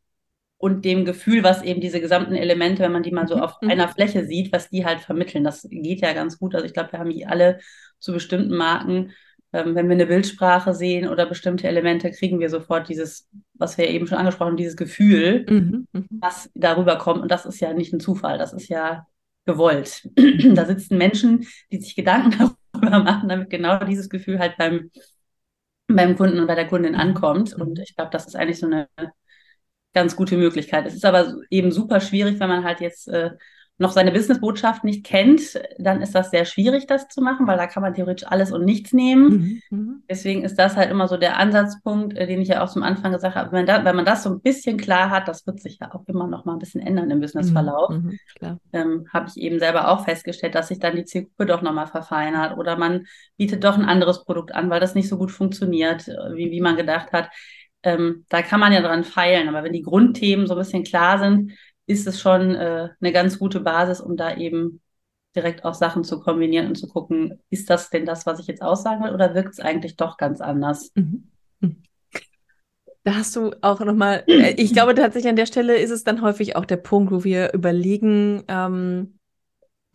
und 0.59 0.85
dem 0.85 1.05
Gefühl, 1.05 1.45
was 1.45 1.63
eben 1.63 1.81
diese 1.81 2.01
gesamten 2.01 2.35
Elemente, 2.35 2.83
wenn 2.83 2.93
man 2.93 3.03
die 3.03 3.13
mal 3.13 3.29
so 3.29 3.37
mhm. 3.37 3.43
auf 3.43 3.61
mhm. 3.61 3.71
einer 3.71 3.89
Fläche 3.89 4.25
sieht, 4.27 4.53
was 4.53 4.71
die 4.71 4.85
halt 4.85 5.01
vermitteln. 5.01 5.45
Das 5.45 5.67
geht 5.71 6.01
ja 6.01 6.13
ganz 6.13 6.39
gut. 6.39 6.55
Also 6.55 6.67
ich 6.67 6.73
glaube, 6.73 6.93
wir 6.93 6.99
haben 6.99 7.11
die 7.11 7.27
alle 7.27 7.61
zu 7.99 8.13
bestimmten 8.13 8.57
Marken. 8.57 9.13
Ähm, 9.53 9.75
wenn 9.75 9.87
wir 9.87 9.95
eine 9.95 10.07
Bildsprache 10.07 10.75
sehen 10.75 11.09
oder 11.09 11.27
bestimmte 11.27 11.69
Elemente, 11.69 12.11
kriegen 12.11 12.41
wir 12.41 12.49
sofort 12.49 12.89
dieses, 12.89 13.29
was 13.55 13.77
wir 13.77 13.89
eben 13.89 14.07
schon 14.07 14.19
angesprochen 14.19 14.51
haben, 14.51 14.57
dieses 14.57 14.77
Gefühl, 14.77 15.45
mhm. 15.49 15.87
mhm. 15.93 16.07
was 16.21 16.51
darüber 16.55 16.97
kommt. 16.97 17.23
Und 17.23 17.31
das 17.31 17.45
ist 17.45 17.61
ja 17.61 17.73
nicht 17.75 17.93
ein 17.93 18.01
Zufall. 18.01 18.39
Das 18.39 18.53
ist 18.55 18.69
ja 18.69 19.07
gewollt. 19.45 20.09
da 20.55 20.65
sitzen 20.65 20.97
Menschen, 20.97 21.47
die 21.71 21.81
sich 21.81 21.95
Gedanken 21.95 22.57
darüber 22.73 22.99
machen, 23.01 23.29
damit 23.29 23.51
genau 23.51 23.79
dieses 23.85 24.09
Gefühl 24.09 24.39
halt 24.39 24.57
beim 24.57 24.91
beim 25.89 26.17
Kunden 26.17 26.41
und 26.41 26.47
bei 26.47 26.55
der 26.55 26.69
Kundin 26.69 26.95
ankommt. 26.95 27.55
Und 27.55 27.79
ich 27.79 27.95
glaube, 27.97 28.11
das 28.11 28.27
ist 28.27 28.37
eigentlich 28.37 28.59
so 28.59 28.67
eine 28.67 28.89
ganz 29.95 30.17
gute 30.17 30.37
Möglichkeit. 30.37 30.87
Es 30.87 30.95
ist 30.95 31.05
aber 31.05 31.35
eben 31.51 31.73
super 31.73 32.01
schwierig, 32.01 32.39
wenn 32.41 32.49
man 32.49 32.65
halt 32.65 32.81
jetzt 32.81 33.09
äh, 33.09 33.31
noch 33.79 33.93
seine 33.93 34.11
Businessbotschaft 34.11 34.85
nicht 34.85 35.05
kennt, 35.05 35.61
dann 35.79 36.01
ist 36.01 36.15
das 36.15 36.31
sehr 36.31 36.47
schwierig, 36.47 36.87
das 36.87 37.09
zu 37.09 37.21
machen, 37.21 37.47
weil 37.47 37.59
da 37.59 37.67
kann 37.67 37.83
man 37.83 37.93
theoretisch 37.93 38.27
alles 38.27 38.51
und 38.51 38.65
nichts 38.65 38.93
nehmen. 38.93 39.63
Mhm. 39.71 39.79
mhm. 39.79 40.03
Deswegen 40.09 40.45
ist 40.45 40.59
das 40.59 40.77
halt 40.77 40.91
immer 40.91 41.09
so 41.09 41.17
der 41.17 41.37
Ansatzpunkt, 41.37 42.17
äh, 42.17 42.27
den 42.27 42.41
ich 42.41 42.49
ja 42.49 42.63
auch 42.63 42.71
zum 42.71 42.83
Anfang 42.83 43.13
gesagt 43.13 43.35
habe. 43.37 43.53
Wenn, 43.53 43.67
da, 43.67 43.85
wenn 43.85 43.97
man 43.97 44.05
das 44.07 44.23
so 44.23 44.31
ein 44.31 44.41
bisschen 44.41 44.79
klar 44.79 45.11
hat, 45.11 45.29
das 45.29 45.47
wird 45.47 45.61
sich 45.61 45.79
ja 45.81 45.95
auch 45.95 46.05
immer 46.07 46.27
noch 46.27 46.45
mal 46.47 46.55
ein 46.55 46.59
bisschen 46.59 46.81
ändern 46.81 47.11
im 47.11 47.21
Businessverlauf. 47.21 47.91
Mhm. 47.91 48.19
mhm 48.41 48.59
ähm, 48.73 49.07
habe 49.13 49.29
ich 49.29 49.37
eben 49.37 49.59
selber 49.59 49.89
auch 49.89 50.05
festgestellt, 50.05 50.55
dass 50.55 50.69
sich 50.69 50.79
dann 50.79 50.97
die 50.97 51.05
Zielgruppe 51.05 51.47
doch 51.47 51.63
noch 51.63 51.73
mal 51.73 51.87
verfeinert 51.87 52.57
oder 52.57 52.77
man 52.77 53.07
bietet 53.37 53.65
doch 53.65 53.77
ein 53.77 53.85
anderes 53.85 54.25
Produkt 54.25 54.55
an, 54.55 54.71
weil 54.71 54.81
das 54.81 54.95
nicht 54.95 55.09
so 55.09 55.19
gut 55.19 55.31
funktioniert, 55.31 56.09
äh, 56.09 56.35
wie, 56.35 56.51
wie 56.51 56.61
man 56.61 56.77
gedacht 56.77 57.13
hat. 57.13 57.31
Ähm, 57.83 58.25
da 58.29 58.43
kann 58.43 58.61
man 58.61 58.73
ja 58.73 58.81
dran 58.81 59.05
feilen, 59.05 59.49
aber 59.49 59.63
wenn 59.63 59.73
die 59.73 59.83
Grundthemen 59.83 60.47
so 60.47 60.55
ein 60.55 60.59
bisschen 60.59 60.85
klar 60.85 61.19
sind, 61.19 61.53
ist 61.87 62.07
es 62.07 62.21
schon 62.21 62.55
äh, 62.55 62.91
eine 63.01 63.13
ganz 63.13 63.39
gute 63.39 63.61
Basis, 63.61 64.01
um 64.01 64.17
da 64.17 64.37
eben 64.37 64.81
direkt 65.35 65.65
auch 65.65 65.75
Sachen 65.75 66.03
zu 66.03 66.21
kombinieren 66.21 66.67
und 66.69 66.77
zu 66.77 66.89
gucken, 66.89 67.39
ist 67.51 67.71
das 67.71 67.91
denn 67.91 68.07
das, 68.07 68.27
was 68.27 68.41
ich 68.41 68.47
jetzt 68.47 68.63
aussagen 68.63 69.05
will, 69.05 69.13
oder 69.13 69.35
wirkt 69.35 69.53
es 69.53 69.61
eigentlich 69.61 69.97
doch 69.97 70.17
ganz 70.17 70.41
anders? 70.41 70.93
Mhm. 70.95 71.31
mhm. 71.61 71.83
Da 73.05 73.15
hast 73.15 73.37
du 73.37 73.53
auch 73.61 73.79
nochmal, 73.81 74.25
äh, 74.27 74.55
ich 74.57 74.73
glaube 74.73 74.95
tatsächlich 74.95 75.31
an 75.31 75.37
der 75.37 75.47
Stelle 75.47 75.77
ist 75.77 75.91
es 75.91 76.03
dann 76.03 76.23
häufig 76.23 76.57
auch 76.57 76.65
der 76.65 76.79
Punkt, 76.79 77.13
wo 77.13 77.23
wir 77.23 77.53
überlegen, 77.53 78.43
ähm, 78.49 79.16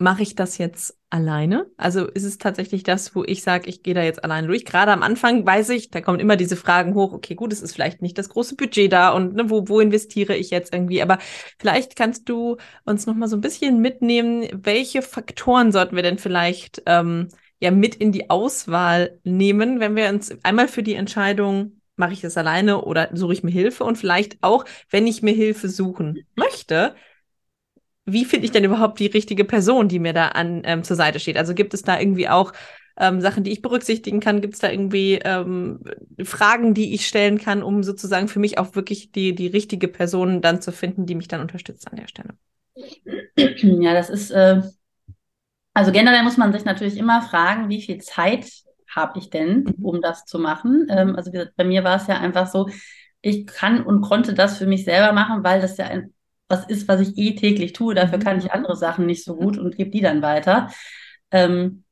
mache 0.02 0.22
ich 0.22 0.34
das 0.34 0.58
jetzt 0.58 0.98
alleine? 1.10 1.70
Also 1.76 2.06
ist 2.06 2.24
es 2.24 2.38
tatsächlich 2.38 2.82
das, 2.82 3.14
wo 3.14 3.24
ich 3.24 3.42
sage, 3.42 3.68
ich 3.68 3.82
gehe 3.82 3.94
da 3.94 4.02
jetzt 4.02 4.24
alleine 4.24 4.48
durch? 4.48 4.64
Gerade 4.64 4.92
am 4.92 5.02
Anfang 5.02 5.46
weiß 5.46 5.70
ich, 5.70 5.90
da 5.90 6.00
kommen 6.00 6.20
immer 6.20 6.36
diese 6.36 6.56
Fragen 6.56 6.94
hoch, 6.94 7.12
okay, 7.12 7.34
gut, 7.34 7.52
es 7.52 7.62
ist 7.62 7.72
vielleicht 7.74 8.02
nicht 8.02 8.18
das 8.18 8.28
große 8.28 8.56
Budget 8.56 8.92
da 8.92 9.10
und 9.10 9.34
ne, 9.34 9.48
wo, 9.50 9.68
wo 9.68 9.80
investiere 9.80 10.36
ich 10.36 10.50
jetzt 10.50 10.74
irgendwie? 10.74 11.02
Aber 11.02 11.18
vielleicht 11.58 11.96
kannst 11.96 12.28
du 12.28 12.56
uns 12.84 13.06
noch 13.06 13.14
mal 13.14 13.28
so 13.28 13.36
ein 13.36 13.40
bisschen 13.40 13.80
mitnehmen, 13.80 14.48
welche 14.52 15.02
Faktoren 15.02 15.72
sollten 15.72 15.96
wir 15.96 16.02
denn 16.02 16.18
vielleicht 16.18 16.82
ähm, 16.86 17.28
ja 17.60 17.70
mit 17.70 17.94
in 17.94 18.12
die 18.12 18.28
Auswahl 18.30 19.20
nehmen, 19.24 19.80
wenn 19.80 19.96
wir 19.96 20.08
uns 20.08 20.34
einmal 20.42 20.68
für 20.68 20.82
die 20.82 20.94
Entscheidung 20.94 21.80
mache 21.96 22.14
ich 22.14 22.20
das 22.22 22.36
alleine 22.36 22.82
oder 22.82 23.10
suche 23.12 23.34
ich 23.34 23.42
mir 23.42 23.50
Hilfe 23.50 23.84
und 23.84 23.96
vielleicht 23.96 24.42
auch, 24.42 24.64
wenn 24.90 25.06
ich 25.06 25.22
mir 25.22 25.34
Hilfe 25.34 25.68
suchen 25.68 26.26
möchte, 26.34 26.94
wie 28.04 28.24
finde 28.24 28.46
ich 28.46 28.52
denn 28.52 28.64
überhaupt 28.64 28.98
die 28.98 29.06
richtige 29.06 29.44
Person, 29.44 29.88
die 29.88 29.98
mir 29.98 30.12
da 30.12 30.28
an 30.28 30.62
ähm, 30.64 30.82
zur 30.82 30.96
Seite 30.96 31.20
steht? 31.20 31.36
Also 31.36 31.54
gibt 31.54 31.74
es 31.74 31.82
da 31.82 31.98
irgendwie 31.98 32.28
auch 32.28 32.52
ähm, 32.96 33.20
Sachen, 33.20 33.44
die 33.44 33.52
ich 33.52 33.62
berücksichtigen 33.62 34.20
kann? 34.20 34.40
Gibt 34.40 34.54
es 34.54 34.60
da 34.60 34.70
irgendwie 34.70 35.20
ähm, 35.24 35.80
Fragen, 36.22 36.74
die 36.74 36.94
ich 36.94 37.06
stellen 37.06 37.38
kann, 37.38 37.62
um 37.62 37.82
sozusagen 37.82 38.28
für 38.28 38.40
mich 38.40 38.58
auch 38.58 38.74
wirklich 38.74 39.12
die, 39.12 39.34
die 39.34 39.46
richtige 39.46 39.88
Person 39.88 40.40
dann 40.40 40.60
zu 40.60 40.72
finden, 40.72 41.06
die 41.06 41.14
mich 41.14 41.28
dann 41.28 41.40
unterstützt 41.40 41.90
an 41.90 41.96
der 41.96 42.08
Stelle? 42.08 42.30
Ja, 43.36 43.94
das 43.94 44.10
ist, 44.10 44.30
äh, 44.30 44.62
also 45.74 45.92
generell 45.92 46.22
muss 46.22 46.36
man 46.36 46.52
sich 46.52 46.64
natürlich 46.64 46.96
immer 46.96 47.22
fragen, 47.22 47.68
wie 47.68 47.82
viel 47.82 47.98
Zeit 47.98 48.46
habe 48.94 49.18
ich 49.18 49.30
denn, 49.30 49.64
mhm. 49.64 49.84
um 49.84 50.02
das 50.02 50.24
zu 50.24 50.38
machen? 50.38 50.86
Ähm, 50.90 51.16
also 51.16 51.30
bei 51.56 51.64
mir 51.64 51.84
war 51.84 51.96
es 51.96 52.06
ja 52.06 52.18
einfach 52.18 52.46
so, 52.46 52.68
ich 53.20 53.46
kann 53.46 53.82
und 53.82 54.02
konnte 54.02 54.34
das 54.34 54.58
für 54.58 54.66
mich 54.66 54.84
selber 54.84 55.12
machen, 55.12 55.44
weil 55.44 55.60
das 55.60 55.76
ja 55.76 55.86
ein 55.86 56.12
was 56.52 56.66
ist, 56.66 56.86
was 56.86 57.00
ich 57.00 57.18
eh 57.18 57.34
täglich 57.34 57.72
tue. 57.72 57.94
Dafür 57.94 58.18
kann 58.18 58.38
ich 58.38 58.44
mhm. 58.44 58.50
andere 58.52 58.76
Sachen 58.76 59.06
nicht 59.06 59.24
so 59.24 59.34
gut 59.34 59.58
und 59.58 59.76
gebe 59.76 59.90
die 59.90 60.02
dann 60.02 60.22
weiter. 60.22 60.68
Ähm, 61.32 61.84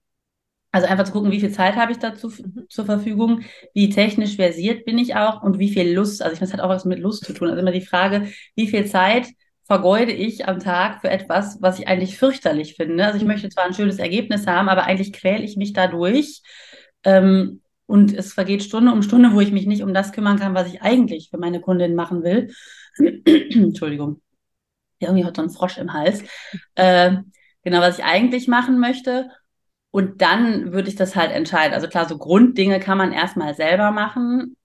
also 0.71 0.87
einfach 0.87 1.05
zu 1.05 1.13
gucken, 1.13 1.33
wie 1.33 1.41
viel 1.41 1.51
Zeit 1.51 1.75
habe 1.75 1.91
ich 1.91 1.99
dazu 1.99 2.29
mhm. 2.29 2.67
zur 2.69 2.85
Verfügung, 2.85 3.41
wie 3.75 3.89
technisch 3.91 4.37
versiert 4.37 4.85
bin 4.85 4.99
ich 4.99 5.17
auch 5.17 5.43
und 5.43 5.59
wie 5.59 5.71
viel 5.71 5.93
Lust. 5.93 6.23
Also 6.23 6.35
ich 6.35 6.41
meine, 6.41 6.53
das 6.53 6.59
hat 6.59 6.65
auch 6.65 6.69
was 6.69 6.85
mit 6.85 7.01
Lust 7.01 7.25
zu 7.25 7.33
tun. 7.33 7.49
Also 7.49 7.61
immer 7.61 7.73
die 7.73 7.81
Frage, 7.81 8.29
wie 8.55 8.69
viel 8.69 8.87
Zeit 8.87 9.27
vergeude 9.65 10.13
ich 10.13 10.47
am 10.47 10.61
Tag 10.61 11.01
für 11.01 11.11
etwas, 11.11 11.59
was 11.61 11.79
ich 11.79 11.89
eigentlich 11.89 12.19
fürchterlich 12.19 12.75
finde. 12.75 13.05
Also 13.05 13.17
ich 13.17 13.23
mhm. 13.23 13.29
möchte 13.29 13.49
zwar 13.49 13.65
ein 13.65 13.75
schönes 13.75 13.99
Ergebnis 13.99 14.47
haben, 14.47 14.69
aber 14.69 14.85
eigentlich 14.85 15.13
quäle 15.13 15.43
ich 15.43 15.57
mich 15.57 15.73
dadurch. 15.73 16.43
Ähm, 17.05 17.63
und 17.87 18.15
es 18.17 18.35
vergeht 18.35 18.63
Stunde 18.63 18.93
um 18.93 19.03
Stunde, 19.03 19.33
wo 19.33 19.41
ich 19.41 19.51
mich 19.53 19.67
nicht 19.67 19.83
um 19.83 19.95
das 19.95 20.13
kümmern 20.13 20.39
kann, 20.39 20.55
was 20.55 20.69
ich 20.69 20.83
eigentlich 20.83 21.31
für 21.31 21.39
meine 21.39 21.61
Kundin 21.61 21.95
machen 21.97 22.23
will. 22.23 22.53
Entschuldigung 23.25 24.21
irgendwie 25.01 25.25
hat 25.25 25.37
so 25.37 25.43
ein 25.43 25.51
Frosch 25.51 25.79
im 25.79 25.93
Hals. 25.93 26.23
Äh, 26.75 27.17
genau, 27.63 27.81
was 27.81 27.99
ich 27.99 28.05
eigentlich 28.05 28.49
machen 28.49 28.79
möchte. 28.79 29.31
Und 29.91 30.23
dann 30.23 30.73
würde 30.73 30.89
ich 30.89 30.97
das 30.97 31.17
halt 31.17 31.33
entscheiden. 31.33 31.75
Also 31.75 31.89
klar, 31.89 32.09
so 32.09 32.17
Grunddinge 32.17 32.79
kann 32.79 32.99
man 32.99 33.13
erstmal 33.13 33.55
selber 33.55 33.91
machen. 33.91 34.57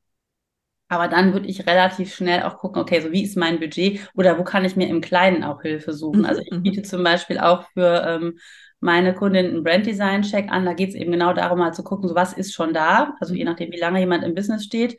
Aber 0.88 1.08
dann 1.08 1.34
würde 1.34 1.48
ich 1.48 1.66
relativ 1.66 2.14
schnell 2.14 2.44
auch 2.44 2.58
gucken, 2.58 2.82
okay, 2.82 3.02
so 3.02 3.12
wie 3.12 3.24
ist 3.24 3.36
mein 3.36 3.60
Budget 3.60 4.08
oder 4.14 4.38
wo 4.38 4.44
kann 4.44 4.66
ich 4.66 4.76
mir 4.76 4.88
im 4.88 5.02
Kleinen 5.02 5.44
auch 5.44 5.64
Hilfe 5.64 5.94
suchen? 5.94 6.20
Mhm, 6.20 6.26
also 6.26 6.42
ich 6.42 6.52
mhm. 6.52 6.62
biete 6.62 6.84
zum 6.84 7.04
Beispiel 7.04 7.40
auch 7.40 7.68
für 7.74 8.06
ähm, 8.08 8.38
meine 8.80 9.16
Kundin 9.16 9.48
einen 9.48 9.64
Brand 9.64 9.88
Design 9.88 10.22
Check 10.22 10.52
an. 10.52 10.64
Da 10.64 10.74
geht 10.74 10.90
es 10.90 10.96
eben 10.96 11.12
genau 11.12 11.34
darum, 11.34 11.58
mal 11.58 11.74
zu 11.74 11.84
gucken, 11.84 12.08
so 12.08 12.14
was 12.14 12.34
ist 12.34 12.54
schon 12.54 12.74
da. 12.74 13.16
Also 13.20 13.34
je 13.34 13.46
nachdem, 13.46 13.72
wie 13.72 13.80
lange 13.80 14.00
jemand 14.00 14.24
im 14.24 14.36
Business 14.36 14.64
steht. 14.64 14.98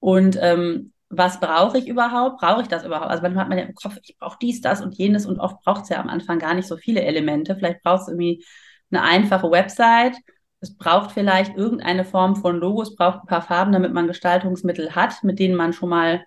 Und 0.00 0.38
ähm, 0.40 0.92
was 1.16 1.40
brauche 1.40 1.78
ich 1.78 1.88
überhaupt? 1.88 2.38
Brauche 2.40 2.62
ich 2.62 2.68
das 2.68 2.84
überhaupt? 2.84 3.10
Also 3.10 3.22
manchmal 3.22 3.42
hat 3.42 3.48
man 3.48 3.58
ja 3.58 3.64
im 3.64 3.74
Kopf, 3.74 3.96
ich 4.02 4.16
brauche 4.18 4.38
dies, 4.40 4.60
das 4.60 4.80
und 4.80 4.96
jenes 4.96 5.26
und 5.26 5.38
oft 5.40 5.60
braucht 5.62 5.84
es 5.84 5.88
ja 5.88 6.00
am 6.00 6.08
Anfang 6.08 6.38
gar 6.38 6.54
nicht 6.54 6.68
so 6.68 6.76
viele 6.76 7.02
Elemente. 7.02 7.56
Vielleicht 7.56 7.82
braucht 7.82 8.02
es 8.02 8.08
irgendwie 8.08 8.44
eine 8.90 9.02
einfache 9.02 9.50
Website. 9.50 10.16
Es 10.60 10.76
braucht 10.76 11.12
vielleicht 11.12 11.56
irgendeine 11.56 12.04
Form 12.04 12.36
von 12.36 12.58
Logo, 12.58 12.82
es 12.82 12.96
braucht 12.96 13.20
ein 13.20 13.26
paar 13.26 13.42
Farben, 13.42 13.72
damit 13.72 13.92
man 13.92 14.06
Gestaltungsmittel 14.06 14.94
hat, 14.94 15.22
mit 15.22 15.38
denen 15.38 15.54
man 15.54 15.72
schon 15.72 15.90
mal 15.90 16.24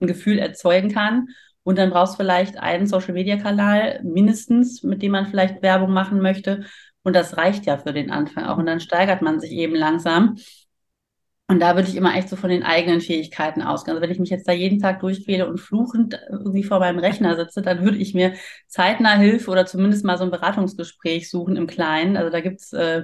ein 0.00 0.06
Gefühl 0.06 0.38
erzeugen 0.38 0.90
kann. 0.90 1.28
Und 1.62 1.78
dann 1.78 1.90
brauchst 1.90 2.14
du 2.14 2.16
vielleicht 2.18 2.58
einen 2.58 2.86
Social-Media-Kanal 2.86 4.00
mindestens, 4.02 4.82
mit 4.82 5.00
dem 5.02 5.12
man 5.12 5.26
vielleicht 5.26 5.62
Werbung 5.62 5.92
machen 5.92 6.20
möchte. 6.20 6.64
Und 7.04 7.14
das 7.14 7.36
reicht 7.36 7.66
ja 7.66 7.78
für 7.78 7.92
den 7.92 8.10
Anfang 8.10 8.44
auch. 8.44 8.58
Und 8.58 8.66
dann 8.66 8.80
steigert 8.80 9.22
man 9.22 9.40
sich 9.40 9.52
eben 9.52 9.74
langsam. 9.74 10.36
Und 11.48 11.60
da 11.60 11.74
würde 11.74 11.88
ich 11.88 11.96
immer 11.96 12.14
echt 12.16 12.28
so 12.28 12.36
von 12.36 12.48
den 12.48 12.62
eigenen 12.62 13.00
Fähigkeiten 13.00 13.62
ausgehen. 13.62 13.94
Also 13.94 14.02
wenn 14.02 14.10
ich 14.10 14.18
mich 14.18 14.30
jetzt 14.30 14.48
da 14.48 14.52
jeden 14.52 14.78
Tag 14.78 15.00
durchquäle 15.00 15.46
und 15.46 15.58
fluchend 15.58 16.18
irgendwie 16.30 16.64
vor 16.64 16.78
meinem 16.78 16.98
Rechner 16.98 17.36
sitze, 17.36 17.60
dann 17.60 17.84
würde 17.84 17.98
ich 17.98 18.14
mir 18.14 18.34
zeitnah 18.68 19.18
Hilfe 19.18 19.50
oder 19.50 19.66
zumindest 19.66 20.04
mal 20.04 20.16
so 20.16 20.24
ein 20.24 20.30
Beratungsgespräch 20.30 21.28
suchen 21.28 21.56
im 21.56 21.66
Kleinen. 21.66 22.16
Also 22.16 22.30
da 22.30 22.40
gibt's 22.40 22.72
äh, 22.72 23.02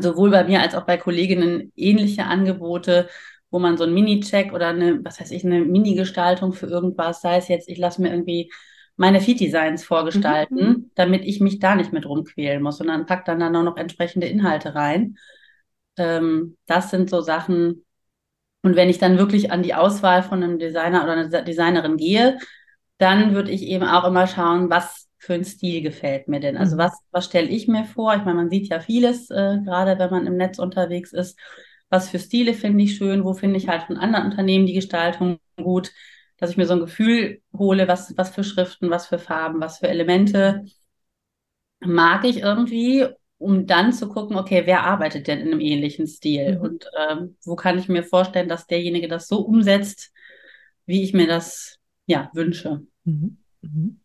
sowohl 0.00 0.30
bei 0.30 0.44
mir 0.44 0.60
als 0.62 0.74
auch 0.74 0.86
bei 0.86 0.96
Kolleginnen 0.96 1.72
ähnliche 1.76 2.24
Angebote, 2.24 3.08
wo 3.50 3.58
man 3.58 3.76
so 3.76 3.84
einen 3.84 3.94
Mini-Check 3.94 4.52
oder 4.52 4.68
eine, 4.68 5.04
was 5.04 5.20
weiß 5.20 5.30
ich, 5.30 5.44
eine 5.44 5.60
Mini-Gestaltung 5.60 6.52
für 6.52 6.66
irgendwas, 6.66 7.20
sei 7.20 7.36
es 7.36 7.48
jetzt, 7.48 7.68
ich 7.68 7.78
lasse 7.78 8.02
mir 8.02 8.10
irgendwie 8.10 8.50
meine 8.96 9.20
Feed-Designs 9.20 9.84
vorgestalten, 9.84 10.68
mhm. 10.68 10.90
damit 10.94 11.24
ich 11.24 11.40
mich 11.40 11.58
da 11.58 11.74
nicht 11.74 11.92
mit 11.92 12.06
rumquälen 12.06 12.62
muss, 12.62 12.78
sondern 12.78 13.06
pack 13.06 13.24
dann 13.26 13.40
da 13.40 13.50
noch 13.50 13.76
entsprechende 13.76 14.26
Inhalte 14.26 14.74
rein. 14.74 15.18
Ähm, 15.96 16.56
das 16.66 16.90
sind 16.90 17.10
so 17.10 17.20
Sachen. 17.20 17.84
Und 18.62 18.76
wenn 18.76 18.88
ich 18.88 18.98
dann 18.98 19.18
wirklich 19.18 19.52
an 19.52 19.62
die 19.62 19.74
Auswahl 19.74 20.22
von 20.22 20.42
einem 20.42 20.58
Designer 20.58 21.04
oder 21.04 21.12
einer 21.12 21.42
Designerin 21.42 21.96
gehe, 21.96 22.38
dann 22.98 23.34
würde 23.34 23.50
ich 23.50 23.62
eben 23.62 23.84
auch 23.84 24.04
immer 24.04 24.26
schauen, 24.26 24.70
was 24.70 25.08
für 25.18 25.34
ein 25.34 25.44
Stil 25.44 25.82
gefällt 25.82 26.28
mir 26.28 26.40
denn. 26.40 26.56
Also 26.56 26.76
mhm. 26.76 26.80
was, 26.80 26.98
was 27.10 27.26
stelle 27.26 27.48
ich 27.48 27.68
mir 27.68 27.84
vor? 27.84 28.14
Ich 28.14 28.24
meine, 28.24 28.36
man 28.36 28.50
sieht 28.50 28.68
ja 28.68 28.80
vieles, 28.80 29.30
äh, 29.30 29.58
gerade 29.64 29.98
wenn 29.98 30.10
man 30.10 30.26
im 30.26 30.36
Netz 30.36 30.58
unterwegs 30.58 31.12
ist. 31.12 31.38
Was 31.88 32.08
für 32.08 32.18
Stile 32.18 32.54
finde 32.54 32.84
ich 32.84 32.96
schön? 32.96 33.24
Wo 33.24 33.32
finde 33.32 33.58
ich 33.58 33.68
halt 33.68 33.84
von 33.84 33.96
anderen 33.96 34.26
Unternehmen 34.26 34.66
die 34.66 34.72
Gestaltung 34.74 35.38
gut? 35.56 35.92
Dass 36.38 36.50
ich 36.50 36.56
mir 36.56 36.66
so 36.66 36.74
ein 36.74 36.80
Gefühl 36.80 37.40
hole, 37.56 37.88
was, 37.88 38.16
was 38.16 38.30
für 38.30 38.44
Schriften, 38.44 38.90
was 38.90 39.06
für 39.06 39.18
Farben, 39.18 39.60
was 39.60 39.78
für 39.78 39.88
Elemente 39.88 40.64
mag 41.80 42.24
ich 42.24 42.38
irgendwie 42.38 43.06
um 43.38 43.66
dann 43.66 43.92
zu 43.92 44.08
gucken, 44.08 44.36
okay, 44.36 44.62
wer 44.64 44.84
arbeitet 44.84 45.26
denn 45.26 45.40
in 45.40 45.48
einem 45.48 45.60
ähnlichen 45.60 46.06
Stil? 46.06 46.56
Mhm. 46.56 46.60
Und 46.60 46.90
ähm, 46.98 47.36
wo 47.44 47.56
kann 47.56 47.78
ich 47.78 47.88
mir 47.88 48.02
vorstellen, 48.02 48.48
dass 48.48 48.66
derjenige 48.66 49.08
das 49.08 49.28
so 49.28 49.40
umsetzt, 49.40 50.12
wie 50.86 51.02
ich 51.02 51.12
mir 51.12 51.26
das 51.26 51.78
ja 52.06 52.30
wünsche. 52.32 52.82
Mhm. 53.04 53.38
Mhm. 53.62 54.00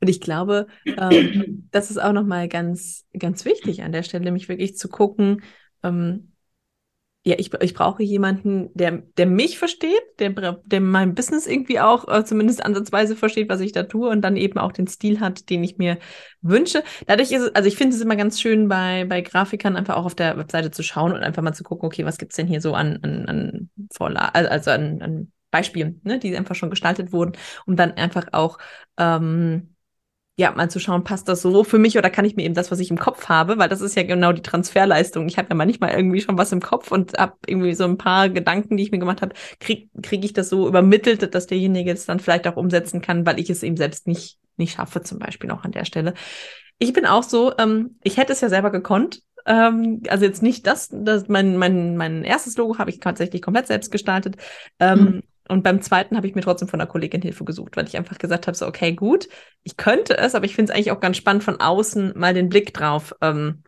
Und 0.00 0.08
ich 0.08 0.20
glaube, 0.20 0.66
ähm, 0.84 1.68
das 1.70 1.90
ist 1.90 1.98
auch 1.98 2.12
nochmal 2.12 2.48
ganz, 2.48 3.04
ganz 3.18 3.44
wichtig 3.44 3.82
an 3.82 3.92
der 3.92 4.02
Stelle, 4.02 4.24
nämlich 4.24 4.48
wirklich 4.48 4.76
zu 4.76 4.88
gucken, 4.88 5.42
ähm, 5.82 6.32
ja, 7.26 7.34
ich, 7.38 7.52
ich 7.60 7.74
brauche 7.74 8.04
jemanden, 8.04 8.70
der, 8.74 9.02
der 9.16 9.26
mich 9.26 9.58
versteht, 9.58 10.00
der, 10.20 10.30
der 10.64 10.80
mein 10.80 11.16
Business 11.16 11.48
irgendwie 11.48 11.80
auch 11.80 12.06
äh, 12.06 12.24
zumindest 12.24 12.64
ansatzweise 12.64 13.16
versteht, 13.16 13.48
was 13.48 13.60
ich 13.60 13.72
da 13.72 13.82
tue 13.82 14.08
und 14.08 14.22
dann 14.22 14.36
eben 14.36 14.60
auch 14.60 14.70
den 14.70 14.86
Stil 14.86 15.18
hat, 15.18 15.50
den 15.50 15.64
ich 15.64 15.76
mir 15.76 15.98
wünsche. 16.40 16.84
Dadurch 17.08 17.32
ist 17.32 17.42
es, 17.42 17.54
also 17.56 17.66
ich 17.66 17.74
finde 17.76 17.96
es 17.96 18.00
immer 18.00 18.14
ganz 18.14 18.40
schön 18.40 18.68
bei, 18.68 19.06
bei 19.06 19.22
Grafikern 19.22 19.74
einfach 19.74 19.96
auch 19.96 20.04
auf 20.04 20.14
der 20.14 20.36
Webseite 20.38 20.70
zu 20.70 20.84
schauen 20.84 21.12
und 21.12 21.24
einfach 21.24 21.42
mal 21.42 21.52
zu 21.52 21.64
gucken, 21.64 21.86
okay, 21.86 22.04
was 22.04 22.18
gibt's 22.18 22.36
denn 22.36 22.46
hier 22.46 22.60
so 22.60 22.74
an, 22.74 23.00
an, 23.02 23.26
an 23.26 23.70
Vorlagen, 23.92 24.46
also 24.46 24.70
an, 24.70 25.02
an 25.02 25.32
Beispielen, 25.50 26.00
ne, 26.04 26.20
die 26.20 26.36
einfach 26.36 26.54
schon 26.54 26.70
gestaltet 26.70 27.12
wurden, 27.12 27.32
um 27.66 27.74
dann 27.74 27.90
einfach 27.92 28.28
auch 28.30 28.58
ähm, 28.98 29.74
ja, 30.38 30.52
mal 30.52 30.68
zu 30.68 30.78
schauen, 30.78 31.02
passt 31.02 31.28
das 31.28 31.40
so 31.40 31.64
für 31.64 31.78
mich 31.78 31.96
oder 31.96 32.10
kann 32.10 32.26
ich 32.26 32.36
mir 32.36 32.44
eben 32.44 32.54
das, 32.54 32.70
was 32.70 32.78
ich 32.78 32.90
im 32.90 32.98
Kopf 32.98 33.28
habe, 33.30 33.56
weil 33.56 33.70
das 33.70 33.80
ist 33.80 33.96
ja 33.96 34.02
genau 34.02 34.32
die 34.32 34.42
Transferleistung. 34.42 35.26
Ich 35.28 35.38
habe 35.38 35.48
ja 35.48 35.54
manchmal 35.54 35.92
irgendwie 35.92 36.20
schon 36.20 36.36
was 36.36 36.52
im 36.52 36.60
Kopf 36.60 36.92
und 36.92 37.16
habe 37.16 37.36
irgendwie 37.46 37.72
so 37.74 37.84
ein 37.84 37.96
paar 37.96 38.28
Gedanken, 38.28 38.76
die 38.76 38.82
ich 38.82 38.90
mir 38.90 38.98
gemacht 38.98 39.22
habe, 39.22 39.34
kriege 39.60 39.88
krieg 40.02 40.22
ich 40.24 40.34
das 40.34 40.50
so 40.50 40.68
übermittelt, 40.68 41.34
dass 41.34 41.46
derjenige 41.46 41.90
es 41.90 42.04
dann 42.04 42.20
vielleicht 42.20 42.46
auch 42.46 42.56
umsetzen 42.56 43.00
kann, 43.00 43.24
weil 43.24 43.40
ich 43.40 43.48
es 43.48 43.62
eben 43.62 43.78
selbst 43.78 44.06
nicht 44.06 44.38
nicht 44.58 44.74
schaffe, 44.74 45.02
zum 45.02 45.18
Beispiel 45.18 45.48
noch 45.48 45.64
an 45.64 45.72
der 45.72 45.86
Stelle. 45.86 46.12
Ich 46.78 46.92
bin 46.92 47.06
auch 47.06 47.22
so, 47.22 47.52
ähm, 47.58 47.96
ich 48.02 48.18
hätte 48.18 48.32
es 48.32 48.42
ja 48.42 48.50
selber 48.50 48.70
gekonnt. 48.70 49.22
Ähm, 49.46 50.02
also 50.08 50.24
jetzt 50.24 50.42
nicht 50.42 50.66
das, 50.66 50.88
das 50.92 51.28
mein, 51.28 51.56
mein, 51.56 51.96
mein 51.96 52.24
erstes 52.24 52.56
Logo 52.56 52.78
habe 52.78 52.90
ich 52.90 53.00
tatsächlich 53.00 53.40
komplett 53.42 53.68
selbst 53.68 53.90
gestaltet. 53.90 54.36
Mhm. 54.80 55.22
Und 55.48 55.62
beim 55.62 55.82
zweiten 55.82 56.16
habe 56.16 56.26
ich 56.26 56.34
mir 56.34 56.42
trotzdem 56.42 56.68
von 56.68 56.80
einer 56.80 56.90
Kollegin 56.90 57.22
Hilfe 57.22 57.44
gesucht, 57.44 57.76
weil 57.76 57.86
ich 57.86 57.96
einfach 57.96 58.18
gesagt 58.18 58.46
habe, 58.46 58.56
so, 58.56 58.66
okay, 58.66 58.92
gut, 58.92 59.28
ich 59.62 59.76
könnte 59.76 60.18
es, 60.18 60.34
aber 60.34 60.44
ich 60.44 60.54
finde 60.54 60.72
es 60.72 60.76
eigentlich 60.76 60.92
auch 60.92 61.00
ganz 61.00 61.16
spannend, 61.16 61.44
von 61.44 61.60
außen 61.60 62.12
mal 62.16 62.34
den 62.34 62.48
Blick 62.48 62.74
drauf 62.74 63.14
ähm, 63.20 63.62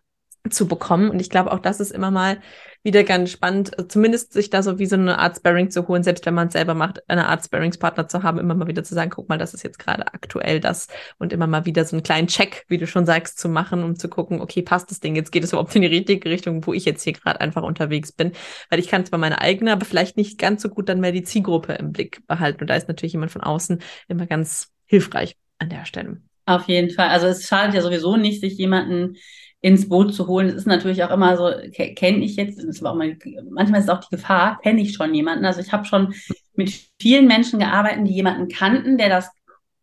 zu 0.51 0.69
bekommen. 0.69 1.11
Und 1.11 1.21
ich 1.21 1.31
glaube, 1.31 1.53
auch 1.53 1.61
das 1.61 1.81
ist 1.81 1.93
immer 1.93 2.11
mal 2.11 2.41
wieder 2.83 3.05
ganz 3.05 3.31
spannend, 3.31 3.73
zumindest 3.89 4.33
sich 4.33 4.51
da 4.51 4.63
so 4.63 4.79
wie 4.79 4.87
so 4.87 4.97
eine 4.97 5.19
Art 5.19 5.37
Sparring 5.37 5.71
zu 5.71 5.89
holen, 5.89 6.03
selbst 6.03 6.25
wenn 6.27 6.35
man 6.35 6.49
es 6.49 6.53
selber 6.53 6.75
macht, 6.75 7.09
eine 7.09 7.27
Art 7.27 7.45
Sparringspartner 7.45 8.09
zu 8.09 8.23
haben, 8.23 8.39
immer 8.39 8.55
mal 8.55 8.69
wieder 8.69 8.85
zu 8.85 8.95
sagen, 8.95 9.11
guck 9.11 9.29
mal, 9.29 9.39
das 9.39 9.55
ist 9.55 9.63
jetzt 9.63 9.79
gerade 9.79 10.07
aktuell 10.07 10.61
das 10.61 10.87
und 11.19 11.33
immer 11.33 11.47
mal 11.47 11.67
wieder 11.67 11.85
so 11.85 11.97
einen 11.97 12.03
kleinen 12.03 12.29
Check, 12.29 12.65
wie 12.69 12.79
du 12.79 12.87
schon 12.87 13.07
sagst, 13.07 13.39
zu 13.39 13.49
machen, 13.49 13.83
um 13.83 13.97
zu 13.97 14.09
gucken, 14.09 14.41
okay, 14.41 14.63
passt 14.63 14.91
das 14.91 15.01
Ding, 15.01 15.17
jetzt 15.17 15.33
geht 15.33 15.45
es 15.45 15.53
überhaupt 15.53 15.75
in 15.75 15.83
die 15.83 15.89
richtige 15.89 16.31
Richtung, 16.31 16.67
wo 16.67 16.73
ich 16.73 16.85
jetzt 16.85 17.03
hier 17.03 17.13
gerade 17.13 17.41
einfach 17.41 17.63
unterwegs 17.63 18.13
bin, 18.13 18.33
weil 18.71 18.79
ich 18.79 18.89
kann 18.89 19.05
zwar 19.05 19.19
meine 19.19 19.41
eigene, 19.41 19.73
aber 19.73 19.85
vielleicht 19.85 20.17
nicht 20.17 20.39
ganz 20.39 20.63
so 20.63 20.69
gut 20.69 20.89
dann 20.89 21.01
mehr 21.01 21.13
die 21.13 21.25
Zielgruppe 21.25 21.75
im 21.75 21.93
Blick 21.93 22.27
behalten 22.27 22.61
und 22.61 22.71
da 22.71 22.77
ist 22.77 22.89
natürlich 22.89 23.13
jemand 23.13 23.33
von 23.33 23.43
außen 23.43 23.83
immer 24.09 24.27
ganz 24.27 24.69
hilfreich 24.87 25.37
an 25.59 25.69
der 25.69 25.85
Stelle. 25.85 26.23
Auf 26.47 26.67
jeden 26.67 26.91
Fall. 26.91 27.09
Also 27.09 27.27
es 27.27 27.47
schadet 27.47 27.75
ja 27.75 27.83
sowieso 27.83 28.17
nicht, 28.17 28.41
sich 28.41 28.57
jemanden 28.57 29.17
ins 29.61 29.88
Boot 29.88 30.15
zu 30.15 30.27
holen. 30.29 30.49
Es 30.49 30.55
ist 30.55 30.67
natürlich 30.67 31.03
auch 31.03 31.11
immer 31.11 31.37
so, 31.37 31.50
kenne 31.73 32.19
ich 32.19 32.37
jetzt, 32.37 32.62
das 32.62 32.83
war 32.83 32.93
auch 32.93 32.97
mal, 32.97 33.17
manchmal 33.50 33.81
ist 33.81 33.91
auch 33.91 34.00
die 34.00 34.15
Gefahr, 34.15 34.59
kenne 34.62 34.81
ich 34.81 34.95
schon 34.95 35.15
jemanden. 35.15 35.45
Also 35.45 35.61
ich 35.61 35.73
habe 35.73 35.85
schon 35.85 36.15
mit 36.55 36.73
vielen 37.00 37.27
Menschen 37.27 37.59
gearbeitet, 37.59 38.07
die 38.07 38.15
jemanden 38.15 38.49
kannten, 38.49 38.99
der 38.99 39.09
das 39.09 39.31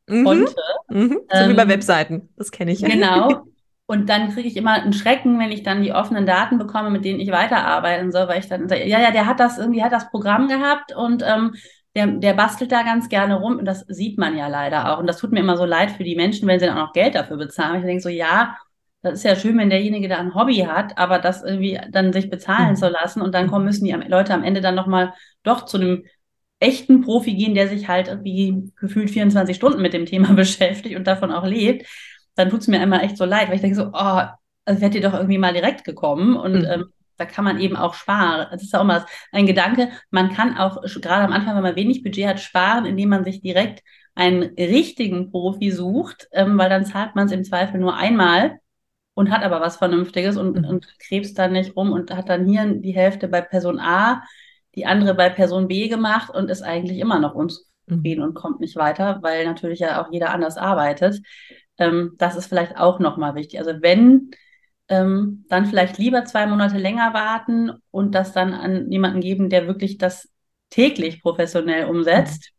mhm. 0.07 0.23
konnte. 0.23 0.55
Mhm. 0.89 1.19
So 1.29 1.37
ähm, 1.37 1.49
wie 1.49 1.53
bei 1.53 1.63
ähm, 1.63 1.69
Webseiten, 1.69 2.29
das 2.37 2.51
kenne 2.51 2.71
ich. 2.71 2.83
Genau. 2.83 3.43
Und 3.87 4.09
dann 4.09 4.33
kriege 4.33 4.47
ich 4.47 4.57
immer 4.57 4.73
einen 4.73 4.93
Schrecken, 4.93 5.37
wenn 5.37 5.51
ich 5.51 5.61
dann 5.61 5.83
die 5.83 5.93
offenen 5.93 6.25
Daten 6.25 6.57
bekomme, 6.57 6.89
mit 6.89 7.05
denen 7.05 7.19
ich 7.19 7.29
weiterarbeiten 7.29 8.11
soll, 8.11 8.27
weil 8.27 8.39
ich 8.39 8.47
dann 8.47 8.67
sage, 8.67 8.87
ja, 8.87 8.99
ja, 8.99 9.11
der 9.11 9.27
hat 9.27 9.39
das 9.39 9.59
irgendwie, 9.59 9.83
hat 9.83 9.91
das 9.91 10.09
Programm 10.09 10.47
gehabt 10.47 10.95
und 10.95 11.23
ähm, 11.23 11.53
der, 11.95 12.07
der 12.07 12.33
bastelt 12.33 12.71
da 12.71 12.81
ganz 12.81 13.09
gerne 13.09 13.35
rum 13.39 13.57
und 13.59 13.65
das 13.65 13.85
sieht 13.87 14.17
man 14.17 14.35
ja 14.35 14.47
leider 14.47 14.91
auch. 14.91 14.99
Und 14.99 15.07
das 15.07 15.19
tut 15.19 15.31
mir 15.31 15.39
immer 15.39 15.55
so 15.55 15.65
leid 15.65 15.91
für 15.91 16.03
die 16.03 16.15
Menschen, 16.15 16.47
wenn 16.47 16.59
sie 16.59 16.65
dann 16.65 16.77
auch 16.77 16.87
noch 16.87 16.93
Geld 16.93 17.13
dafür 17.13 17.37
bezahlen. 17.37 17.81
Ich 17.81 17.85
denke 17.85 18.01
so, 18.01 18.09
ja, 18.09 18.57
das 19.05 19.19
ist 19.19 19.23
ja 19.23 19.35
schön, 19.35 19.57
wenn 19.57 19.69
derjenige 19.69 20.07
da 20.07 20.17
ein 20.17 20.33
Hobby 20.33 20.57
hat, 20.57 20.97
aber 20.97 21.19
das 21.19 21.43
irgendwie 21.43 21.79
dann 21.91 22.11
sich 22.11 22.29
bezahlen 22.29 22.71
mhm. 22.71 22.75
zu 22.75 22.89
lassen 22.89 23.21
und 23.21 23.35
dann 23.35 23.47
kommen 23.47 23.65
müssen 23.65 23.85
die 23.85 23.91
Leute 23.91 24.33
am 24.33 24.43
Ende 24.43 24.61
dann 24.61 24.75
nochmal 24.75 25.13
doch 25.43 25.65
zu 25.65 25.77
einem 25.77 26.05
echten 26.59 27.01
Profi 27.01 27.35
gehen, 27.35 27.53
der 27.53 27.67
sich 27.67 27.87
halt 27.87 28.07
irgendwie 28.07 28.71
gefühlt 28.75 29.11
24 29.11 29.55
Stunden 29.55 29.81
mit 29.81 29.93
dem 29.93 30.05
Thema 30.05 30.33
beschäftigt 30.33 30.95
und 30.95 31.05
davon 31.05 31.31
auch 31.31 31.45
lebt, 31.45 31.85
dann 32.35 32.49
tut 32.49 32.61
es 32.61 32.67
mir 32.67 32.81
immer 32.81 33.03
echt 33.03 33.17
so 33.17 33.25
leid, 33.25 33.47
weil 33.47 33.55
ich 33.55 33.61
denke 33.61 33.75
so, 33.75 33.91
oh, 33.93 34.21
also 34.65 34.81
wärt 34.81 34.95
ihr 34.95 35.01
doch 35.01 35.13
irgendwie 35.13 35.37
mal 35.37 35.53
direkt 35.53 35.83
gekommen 35.83 36.35
und 36.35 36.61
mhm. 36.61 36.65
ähm, 36.65 36.85
da 37.17 37.25
kann 37.25 37.45
man 37.45 37.59
eben 37.59 37.77
auch 37.77 37.93
sparen. 37.93 38.47
Das 38.51 38.61
ist 38.61 38.73
ja 38.73 38.81
auch 38.81 38.85
mal 38.85 39.05
ein 39.31 39.45
Gedanke. 39.45 39.89
Man 40.09 40.33
kann 40.33 40.57
auch 40.57 40.81
gerade 40.81 41.23
am 41.23 41.31
Anfang, 41.31 41.55
wenn 41.55 41.63
man 41.63 41.75
wenig 41.77 42.03
Budget 42.03 42.27
hat, 42.27 42.39
sparen, 42.41 42.85
indem 42.85 43.09
man 43.09 43.23
sich 43.23 43.39
direkt 43.39 43.83
einen 44.15 44.43
richtigen 44.57 45.31
Profi 45.31 45.71
sucht, 45.71 46.27
ähm, 46.31 46.57
weil 46.57 46.69
dann 46.69 46.85
zahlt 46.85 47.15
man 47.15 47.27
es 47.27 47.31
im 47.31 47.43
Zweifel 47.43 47.79
nur 47.79 47.95
einmal 47.95 48.59
und 49.15 49.31
hat 49.31 49.43
aber 49.43 49.61
was 49.61 49.77
Vernünftiges 49.77 50.37
und, 50.37 50.57
mhm. 50.57 50.65
und 50.65 50.99
krebst 50.99 51.39
dann 51.39 51.53
nicht 51.53 51.75
rum 51.75 51.91
und 51.91 52.15
hat 52.15 52.29
dann 52.29 52.45
hier 52.45 52.65
die 52.65 52.91
Hälfte 52.91 53.27
bei 53.27 53.41
Person 53.41 53.79
A, 53.79 54.21
die 54.75 54.85
andere 54.85 55.15
bei 55.15 55.29
Person 55.29 55.67
B 55.67 55.87
gemacht 55.87 56.29
und 56.29 56.51
ist 56.51 56.61
eigentlich 56.61 56.99
immer 56.99 57.19
noch 57.19 57.33
unzufrieden 57.33 58.21
mhm. 58.21 58.27
und 58.27 58.33
kommt 58.35 58.59
nicht 58.59 58.75
weiter, 58.75 59.19
weil 59.23 59.45
natürlich 59.45 59.79
ja 59.79 60.03
auch 60.03 60.11
jeder 60.11 60.31
anders 60.31 60.57
arbeitet. 60.57 61.21
Ähm, 61.77 62.13
das 62.17 62.35
ist 62.35 62.47
vielleicht 62.47 62.77
auch 62.77 62.99
nochmal 62.99 63.35
wichtig. 63.35 63.57
Also 63.59 63.71
wenn, 63.81 64.31
ähm, 64.89 65.45
dann 65.47 65.65
vielleicht 65.65 65.97
lieber 65.97 66.25
zwei 66.25 66.45
Monate 66.45 66.77
länger 66.77 67.13
warten 67.13 67.71
und 67.91 68.13
das 68.13 68.33
dann 68.33 68.53
an 68.53 68.91
jemanden 68.91 69.21
geben, 69.21 69.49
der 69.49 69.65
wirklich 69.65 69.97
das 69.97 70.29
täglich 70.69 71.21
professionell 71.21 71.85
umsetzt 71.85 72.54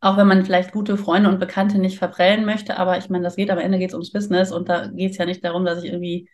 auch 0.00 0.16
wenn 0.16 0.26
man 0.26 0.44
vielleicht 0.44 0.72
gute 0.72 0.96
Freunde 0.96 1.28
und 1.28 1.40
Bekannte 1.40 1.78
nicht 1.78 1.98
verprellen 1.98 2.44
möchte, 2.44 2.78
aber 2.78 2.98
ich 2.98 3.08
meine, 3.08 3.24
das 3.24 3.36
geht 3.36 3.50
am 3.50 3.58
Ende 3.58 3.78
geht 3.78 3.90
es 3.90 3.94
ums 3.94 4.12
Business 4.12 4.52
und 4.52 4.68
da 4.68 4.86
geht 4.88 5.12
es 5.12 5.18
ja 5.18 5.24
nicht 5.24 5.44
darum, 5.44 5.64
dass 5.64 5.82
ich 5.82 5.90
irgendwie 5.90 6.28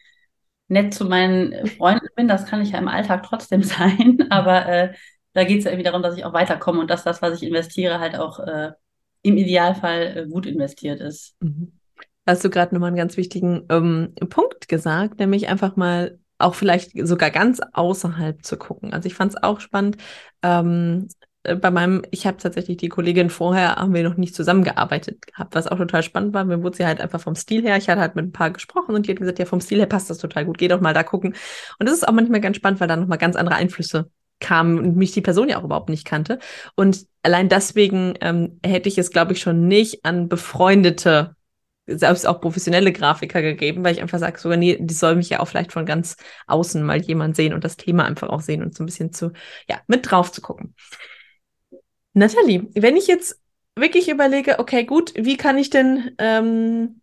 nett 0.69 0.95
zu 0.95 1.05
meinen 1.05 1.67
Freunden 1.67 2.09
bin. 2.17 2.29
Das 2.29 2.47
kann 2.47 2.63
ich 2.63 2.71
ja 2.71 2.79
im 2.79 2.89
Alltag 2.89 3.23
trotzdem 3.23 3.63
sein, 3.63 4.27
aber 4.31 4.67
äh, 4.67 4.95
da 5.33 5.45
geht 5.45 5.59
es 5.59 5.65
ja 5.65 5.71
irgendwie 5.71 5.89
darum, 5.89 6.03
dass 6.03 6.17
ich 6.17 6.25
auch 6.25 6.33
weiterkomme 6.33 6.81
und 6.81 6.91
dass 6.91 7.05
das, 7.05 7.23
was 7.23 7.41
ich 7.41 7.49
investiere, 7.49 8.01
halt 8.01 8.17
auch 8.17 8.41
äh, 8.41 8.73
im 9.23 9.37
Idealfall 9.37 10.17
äh, 10.17 10.27
gut 10.29 10.47
investiert 10.47 11.01
ist. 11.01 11.37
Mhm. 11.41 11.73
Hast 12.27 12.45
du 12.45 12.51
gerade 12.51 12.75
nochmal 12.75 12.89
einen 12.89 12.97
ganz 12.97 13.17
wichtigen 13.17 13.65
ähm, 13.69 14.15
Punkt 14.29 14.69
gesagt, 14.69 15.19
nämlich 15.19 15.49
einfach 15.49 15.75
mal 15.77 16.19
auch 16.39 16.55
vielleicht 16.55 16.93
sogar 17.07 17.31
ganz 17.31 17.61
außerhalb 17.73 18.45
zu 18.45 18.57
gucken. 18.57 18.93
Also 18.93 19.07
ich 19.07 19.15
fand 19.15 19.33
es 19.33 19.43
auch 19.43 19.61
spannend. 19.61 19.97
Ähm, 20.43 21.09
äh, 21.21 21.22
bei 21.43 21.71
meinem, 21.71 22.03
ich 22.11 22.27
habe 22.27 22.37
tatsächlich 22.37 22.77
die 22.77 22.89
Kollegin 22.89 23.31
vorher, 23.31 23.77
haben 23.77 23.95
wir 23.95 24.03
noch 24.03 24.17
nicht 24.17 24.35
zusammengearbeitet 24.35 25.27
gehabt, 25.27 25.55
was 25.55 25.67
auch 25.67 25.77
total 25.77 26.03
spannend 26.03 26.35
war. 26.35 26.45
Mir 26.45 26.63
wurde 26.63 26.77
sie 26.77 26.87
halt 26.87 27.01
einfach 27.01 27.21
vom 27.21 27.35
Stil 27.35 27.63
her, 27.63 27.77
ich 27.77 27.89
hatte 27.89 28.01
halt 28.01 28.15
mit 28.15 28.27
ein 28.27 28.33
paar 28.33 28.51
gesprochen 28.51 28.95
und 28.95 29.07
die 29.07 29.11
hat 29.11 29.19
gesagt, 29.19 29.39
ja, 29.39 29.45
vom 29.45 29.61
Stil 29.61 29.79
her 29.79 29.87
passt 29.87 30.09
das 30.09 30.19
total 30.19 30.45
gut, 30.45 30.59
geh 30.59 30.69
doch 30.69 30.81
mal 30.81 30.95
da 30.95 31.03
gucken. 31.03 31.35
Und 31.79 31.89
das 31.89 31.95
ist 31.97 32.07
auch 32.07 32.13
manchmal 32.13 32.41
ganz 32.41 32.57
spannend, 32.57 32.81
weil 32.81 32.89
da 32.89 32.97
nochmal 32.97 33.19
ganz 33.19 33.35
andere 33.37 33.57
Einflüsse 33.57 34.11
kamen 34.41 34.79
und 34.79 34.97
mich 34.97 35.13
die 35.13 35.21
Person 35.21 35.49
ja 35.49 35.59
auch 35.59 35.65
überhaupt 35.65 35.89
nicht 35.89 36.05
kannte. 36.07 36.39
Und 36.77 37.07
allein 37.23 37.49
deswegen 37.49 38.15
ähm, 38.21 38.61
hätte 38.65 38.89
ich 38.89 38.99
es, 38.99 39.11
glaube 39.11 39.33
ich, 39.33 39.41
schon 39.41 39.67
nicht 39.67 40.05
an 40.05 40.29
befreundete 40.29 41.35
selbst 41.87 42.27
auch 42.27 42.41
professionelle 42.41 42.93
Grafiker 42.93 43.43
gegeben, 43.43 43.83
weil 43.85 43.95
ich 43.95 44.03
einfach 44.03 44.19
sage, 44.19 44.39
so, 44.39 44.49
nee, 44.51 44.79
die 44.81 44.95
soll 44.95 45.17
mich 45.17 45.31
ja 45.31 45.41
auch 45.41 45.47
vielleicht 45.47 45.73
von 45.73 45.85
ganz 45.85 46.17
außen 46.47 46.83
mal 46.83 47.01
jemand 47.01 47.35
sehen 47.35 47.53
und 47.55 47.65
das 47.65 47.77
Thema 47.77 48.05
einfach 48.05 48.29
auch 48.29 48.41
sehen 48.41 48.63
und 48.63 48.75
so 48.75 48.85
ein 48.85 48.87
bisschen 48.87 49.13
zu, 49.13 49.33
ja, 49.69 49.81
mit 49.89 50.09
drauf 50.11 50.31
zu 50.31 50.41
gucken. 50.41 50.75
Nathalie, 52.15 52.69
wenn 52.75 52.97
ich 52.97 53.07
jetzt 53.07 53.41
wirklich 53.77 54.09
überlege, 54.09 54.59
okay, 54.59 54.85
gut, 54.85 55.13
wie 55.17 55.37
kann 55.37 55.59
ich 55.59 55.71
denn 55.71 56.13
ähm, 56.19 57.01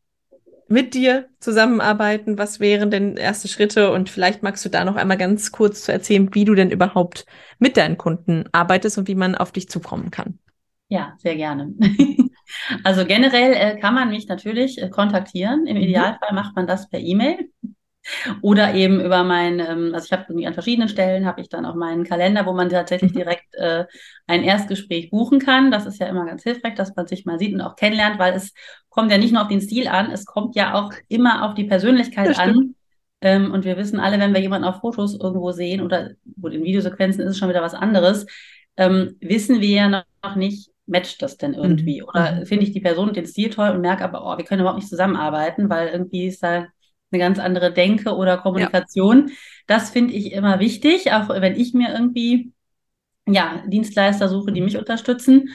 mit 0.68 0.94
dir 0.94 1.28
zusammenarbeiten? 1.40 2.38
Was 2.38 2.60
wären 2.60 2.92
denn 2.92 3.18
erste 3.18 3.48
Schritte? 3.48 3.92
Und 3.92 4.10
vielleicht 4.10 4.44
magst 4.44 4.64
du 4.64 4.70
da 4.70 4.86
noch 4.86 4.96
einmal 4.96 5.18
ganz 5.18 5.52
kurz 5.52 5.84
zu 5.84 5.92
erzählen, 5.92 6.30
wie 6.34 6.46
du 6.46 6.54
denn 6.54 6.72
überhaupt 6.72 7.26
mit 7.58 7.76
deinen 7.76 7.98
Kunden 7.98 8.46
arbeitest 8.52 8.98
und 8.98 9.08
wie 9.08 9.16
man 9.16 9.36
auf 9.36 9.52
dich 9.52 9.70
zukommen 9.70 10.12
kann. 10.12 10.38
Ja, 10.90 11.14
sehr 11.18 11.36
gerne. 11.36 11.74
also 12.84 13.06
generell 13.06 13.54
äh, 13.54 13.80
kann 13.80 13.94
man 13.94 14.10
mich 14.10 14.28
natürlich 14.28 14.82
äh, 14.82 14.90
kontaktieren. 14.90 15.66
Im 15.68 15.78
mhm. 15.78 15.84
Idealfall 15.84 16.34
macht 16.34 16.56
man 16.56 16.68
das 16.68 16.90
per 16.90 17.00
E-Mail. 17.00 17.50
Oder 18.42 18.74
eben 18.74 19.00
über 19.00 19.24
mein, 19.24 19.60
ähm, 19.60 19.92
also 19.94 20.06
ich 20.06 20.12
habe 20.12 20.26
irgendwie 20.30 20.48
an 20.48 20.54
verschiedenen 20.54 20.90
Stellen, 20.90 21.26
habe 21.26 21.42
ich 21.42 21.50
dann 21.50 21.66
auch 21.66 21.76
meinen 21.76 22.04
Kalender, 22.04 22.46
wo 22.46 22.54
man 22.54 22.70
tatsächlich 22.70 23.14
mhm. 23.14 23.18
direkt 23.18 23.56
äh, 23.56 23.86
ein 24.28 24.44
Erstgespräch 24.44 25.10
buchen 25.10 25.40
kann. 25.40 25.72
Das 25.72 25.86
ist 25.86 26.00
ja 26.00 26.08
immer 26.08 26.26
ganz 26.26 26.44
hilfreich, 26.44 26.76
dass 26.76 26.96
man 26.96 27.08
sich 27.08 27.26
mal 27.26 27.40
sieht 27.40 27.54
und 27.54 27.62
auch 27.62 27.76
kennenlernt, 27.76 28.20
weil 28.20 28.34
es 28.34 28.54
kommt 28.90 29.12
ja 29.12 29.18
nicht 29.18 29.34
nur 29.34 29.42
auf 29.42 29.48
den 29.48 29.62
Stil 29.62 29.88
an, 29.88 30.12
es 30.12 30.26
kommt 30.26 30.56
ja 30.56 30.74
auch 30.74 30.92
immer 31.08 31.46
auf 31.46 31.54
die 31.54 31.66
Persönlichkeit 31.66 32.38
an. 32.40 32.76
Ähm, 33.22 33.52
und 33.52 33.66
wir 33.66 33.78
wissen 33.78 34.00
alle, 34.00 34.20
wenn 34.20 34.34
wir 34.34 34.42
jemanden 34.42 34.68
auf 34.68 34.80
Fotos 34.80 35.20
irgendwo 35.20 35.52
sehen 35.52 35.82
oder 35.82 36.12
gut, 36.42 36.54
in 36.54 36.64
Videosequenzen 36.64 37.22
ist 37.22 37.32
es 37.32 37.38
schon 37.38 37.50
wieder 37.50 37.62
was 37.62 37.74
anderes, 37.74 38.26
ähm, 38.78 39.18
wissen 39.20 39.60
wir 39.60 39.70
ja 39.70 40.04
noch 40.24 40.36
nicht, 40.36 40.72
matcht 40.86 41.22
das 41.22 41.38
denn 41.38 41.54
irgendwie? 41.54 42.02
Mhm. 42.02 42.08
Oder 42.08 42.32
mhm. 42.32 42.46
finde 42.46 42.64
ich 42.64 42.72
die 42.72 42.80
Person 42.80 43.10
und 43.10 43.16
den 43.16 43.28
Stil 43.28 43.50
toll 43.50 43.70
und 43.70 43.82
merke 43.82 44.04
aber, 44.04 44.26
oh, 44.26 44.38
wir 44.38 44.46
können 44.46 44.62
überhaupt 44.62 44.80
nicht 44.80 44.90
zusammenarbeiten, 44.90 45.70
weil 45.70 45.90
irgendwie 45.90 46.28
ist 46.28 46.42
da 46.42 46.68
eine 47.12 47.20
ganz 47.20 47.40
andere 47.40 47.74
Denke 47.74 48.16
oder 48.16 48.38
Kommunikation. 48.38 49.28
Ja. 49.28 49.34
Das 49.68 49.90
finde 49.90 50.14
ich 50.14 50.32
immer 50.32 50.60
wichtig, 50.60 51.12
auch 51.12 51.30
wenn 51.30 51.56
ich 51.56 51.74
mir 51.74 51.92
irgendwie 51.94 52.54
ja, 53.28 53.64
Dienstleister 53.68 54.28
suche, 54.28 54.52
die 54.52 54.62
mich 54.62 54.78
unterstützen. 54.78 55.50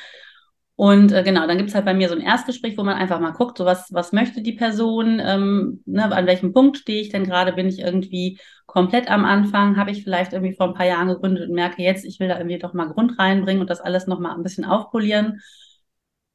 Und 0.76 1.12
äh, 1.12 1.22
genau, 1.22 1.46
dann 1.46 1.56
gibt 1.56 1.68
es 1.68 1.74
halt 1.74 1.84
bei 1.84 1.94
mir 1.94 2.08
so 2.08 2.16
ein 2.16 2.20
Erstgespräch, 2.20 2.76
wo 2.76 2.82
man 2.82 2.96
einfach 2.96 3.20
mal 3.20 3.30
guckt, 3.30 3.58
so 3.58 3.64
was, 3.64 3.92
was 3.92 4.12
möchte 4.12 4.42
die 4.42 4.54
Person, 4.54 5.20
ähm, 5.24 5.82
ne, 5.86 6.10
an 6.12 6.26
welchem 6.26 6.52
Punkt 6.52 6.78
stehe 6.78 7.00
ich 7.00 7.10
denn 7.10 7.24
gerade, 7.24 7.52
bin 7.52 7.68
ich 7.68 7.78
irgendwie 7.78 8.40
komplett 8.66 9.08
am 9.08 9.24
Anfang, 9.24 9.76
habe 9.76 9.92
ich 9.92 10.02
vielleicht 10.02 10.32
irgendwie 10.32 10.54
vor 10.56 10.66
ein 10.66 10.74
paar 10.74 10.86
Jahren 10.86 11.08
gegründet 11.08 11.48
und 11.48 11.54
merke 11.54 11.82
jetzt, 11.82 12.04
ich 12.04 12.18
will 12.18 12.28
da 12.28 12.38
irgendwie 12.38 12.58
doch 12.58 12.74
mal 12.74 12.88
Grund 12.88 13.18
reinbringen 13.20 13.60
und 13.60 13.70
das 13.70 13.80
alles 13.80 14.08
nochmal 14.08 14.34
ein 14.34 14.42
bisschen 14.42 14.64
aufpolieren. 14.64 15.40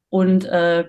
Und 0.07 0.45
äh, 0.45 0.85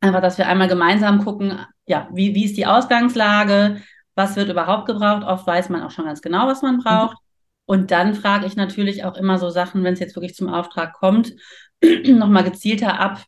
einfach, 0.00 0.20
dass 0.20 0.38
wir 0.38 0.48
einmal 0.48 0.68
gemeinsam 0.68 1.24
gucken, 1.24 1.58
ja, 1.86 2.08
wie, 2.12 2.34
wie 2.34 2.44
ist 2.44 2.56
die 2.56 2.66
Ausgangslage, 2.66 3.82
was 4.14 4.36
wird 4.36 4.48
überhaupt 4.48 4.86
gebraucht. 4.86 5.24
Oft 5.24 5.46
weiß 5.46 5.68
man 5.68 5.82
auch 5.82 5.90
schon 5.90 6.06
ganz 6.06 6.22
genau, 6.22 6.46
was 6.46 6.62
man 6.62 6.78
braucht. 6.78 7.14
Mhm. 7.14 7.28
Und 7.66 7.90
dann 7.90 8.14
frage 8.14 8.46
ich 8.46 8.56
natürlich 8.56 9.04
auch 9.04 9.16
immer 9.16 9.38
so 9.38 9.50
Sachen, 9.50 9.84
wenn 9.84 9.94
es 9.94 10.00
jetzt 10.00 10.16
wirklich 10.16 10.34
zum 10.34 10.48
Auftrag 10.48 10.94
kommt, 10.94 11.34
nochmal 12.06 12.44
gezielter 12.44 12.98
ab. 12.98 13.24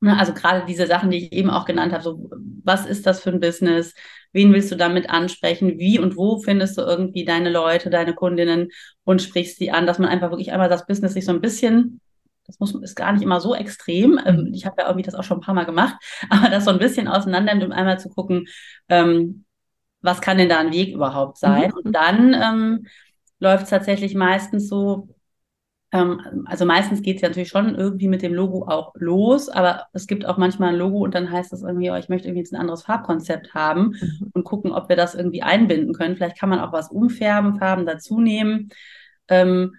Ne, 0.00 0.18
also 0.18 0.32
gerade 0.32 0.66
diese 0.66 0.86
Sachen, 0.86 1.10
die 1.10 1.18
ich 1.18 1.32
eben 1.32 1.50
auch 1.50 1.64
genannt 1.64 1.92
habe, 1.92 2.02
so 2.02 2.30
was 2.64 2.86
ist 2.86 3.06
das 3.06 3.20
für 3.20 3.30
ein 3.30 3.40
Business? 3.40 3.94
Wen 4.32 4.52
willst 4.52 4.72
du 4.72 4.76
damit 4.76 5.10
ansprechen? 5.10 5.78
Wie 5.78 5.98
und 5.98 6.16
wo 6.16 6.40
findest 6.40 6.76
du 6.78 6.82
irgendwie 6.82 7.24
deine 7.24 7.50
Leute, 7.50 7.90
deine 7.90 8.14
Kundinnen 8.14 8.70
und 9.04 9.22
sprichst 9.22 9.58
sie 9.58 9.70
an, 9.70 9.86
dass 9.86 9.98
man 9.98 10.08
einfach 10.08 10.30
wirklich 10.30 10.52
einmal 10.52 10.68
das 10.68 10.86
Business 10.86 11.12
sich 11.12 11.24
so 11.24 11.32
ein 11.32 11.40
bisschen 11.40 12.00
das 12.46 12.58
muss, 12.58 12.74
ist 12.74 12.96
gar 12.96 13.12
nicht 13.12 13.22
immer 13.22 13.40
so 13.40 13.54
extrem. 13.54 14.20
Ähm, 14.24 14.44
mhm. 14.44 14.54
ich 14.54 14.66
habe 14.66 14.76
ja 14.80 14.88
irgendwie 14.88 15.04
das 15.04 15.14
auch 15.14 15.24
schon 15.24 15.38
ein 15.38 15.42
paar 15.42 15.54
Mal 15.54 15.66
gemacht, 15.66 15.96
aber 16.30 16.48
das 16.48 16.64
so 16.64 16.70
ein 16.70 16.78
bisschen 16.78 17.08
auseinander 17.08 17.54
nimmt, 17.54 17.66
um 17.66 17.72
einmal 17.72 17.98
zu 17.98 18.08
gucken, 18.08 18.46
ähm, 18.88 19.44
was 20.00 20.20
kann 20.20 20.38
denn 20.38 20.48
da 20.48 20.58
ein 20.58 20.72
Weg 20.72 20.92
überhaupt 20.92 21.38
sein? 21.38 21.70
Mhm. 21.70 21.80
Und 21.84 21.92
dann 21.92 22.34
ähm, 22.34 22.86
läuft 23.38 23.64
es 23.64 23.70
tatsächlich 23.70 24.14
meistens 24.14 24.68
so, 24.68 25.08
ähm, 25.92 26.44
also 26.46 26.64
meistens 26.64 27.02
geht 27.02 27.16
es 27.16 27.22
ja 27.22 27.28
natürlich 27.28 27.50
schon 27.50 27.74
irgendwie 27.76 28.08
mit 28.08 28.22
dem 28.22 28.34
Logo 28.34 28.66
auch 28.66 28.94
los, 28.96 29.48
aber 29.48 29.86
es 29.92 30.08
gibt 30.08 30.26
auch 30.26 30.38
manchmal 30.38 30.70
ein 30.70 30.78
Logo 30.78 30.98
und 30.98 31.14
dann 31.14 31.30
heißt 31.30 31.52
das 31.52 31.62
irgendwie, 31.62 31.90
oh, 31.90 31.96
ich 31.96 32.08
möchte 32.08 32.28
irgendwie 32.28 32.40
jetzt 32.40 32.52
ein 32.52 32.60
anderes 32.60 32.82
Farbkonzept 32.82 33.54
haben 33.54 33.96
mhm. 34.00 34.30
und 34.32 34.44
gucken, 34.44 34.72
ob 34.72 34.88
wir 34.88 34.96
das 34.96 35.14
irgendwie 35.14 35.42
einbinden 35.42 35.94
können. 35.94 36.16
Vielleicht 36.16 36.38
kann 36.38 36.48
man 36.48 36.60
auch 36.60 36.72
was 36.72 36.90
umfärben, 36.90 37.58
Farben 37.58 37.86
dazu 37.86 38.20
nehmen. 38.20 38.70
Ähm, 39.28 39.76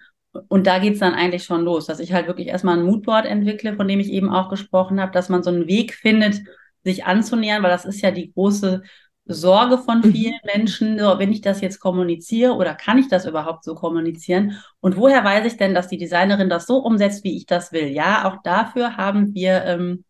und 0.48 0.66
da 0.66 0.78
geht 0.78 0.94
es 0.94 1.00
dann 1.00 1.14
eigentlich 1.14 1.44
schon 1.44 1.62
los, 1.62 1.86
dass 1.86 2.00
ich 2.00 2.12
halt 2.12 2.26
wirklich 2.26 2.48
erstmal 2.48 2.78
ein 2.78 2.84
Moodboard 2.84 3.26
entwickle, 3.26 3.74
von 3.74 3.88
dem 3.88 4.00
ich 4.00 4.10
eben 4.10 4.30
auch 4.30 4.48
gesprochen 4.48 5.00
habe, 5.00 5.12
dass 5.12 5.28
man 5.28 5.42
so 5.42 5.50
einen 5.50 5.66
Weg 5.66 5.94
findet, 5.94 6.40
sich 6.82 7.04
anzunähern, 7.04 7.62
weil 7.62 7.70
das 7.70 7.84
ist 7.84 8.00
ja 8.02 8.10
die 8.10 8.32
große 8.32 8.82
Sorge 9.26 9.78
von 9.78 10.00
mhm. 10.00 10.12
vielen 10.12 10.40
Menschen, 10.44 10.98
so, 10.98 11.18
wenn 11.18 11.32
ich 11.32 11.40
das 11.40 11.60
jetzt 11.60 11.80
kommuniziere 11.80 12.52
oder 12.52 12.74
kann 12.74 12.98
ich 12.98 13.08
das 13.08 13.24
überhaupt 13.24 13.64
so 13.64 13.74
kommunizieren? 13.74 14.60
Und 14.80 14.96
woher 14.96 15.24
weiß 15.24 15.46
ich 15.46 15.56
denn, 15.56 15.74
dass 15.74 15.88
die 15.88 15.96
Designerin 15.96 16.50
das 16.50 16.66
so 16.66 16.78
umsetzt, 16.78 17.24
wie 17.24 17.36
ich 17.36 17.46
das 17.46 17.72
will? 17.72 17.88
Ja, 17.88 18.26
auch 18.26 18.42
dafür 18.42 18.96
haben 18.96 19.34
wir 19.34 19.64
ähm, 19.64 20.04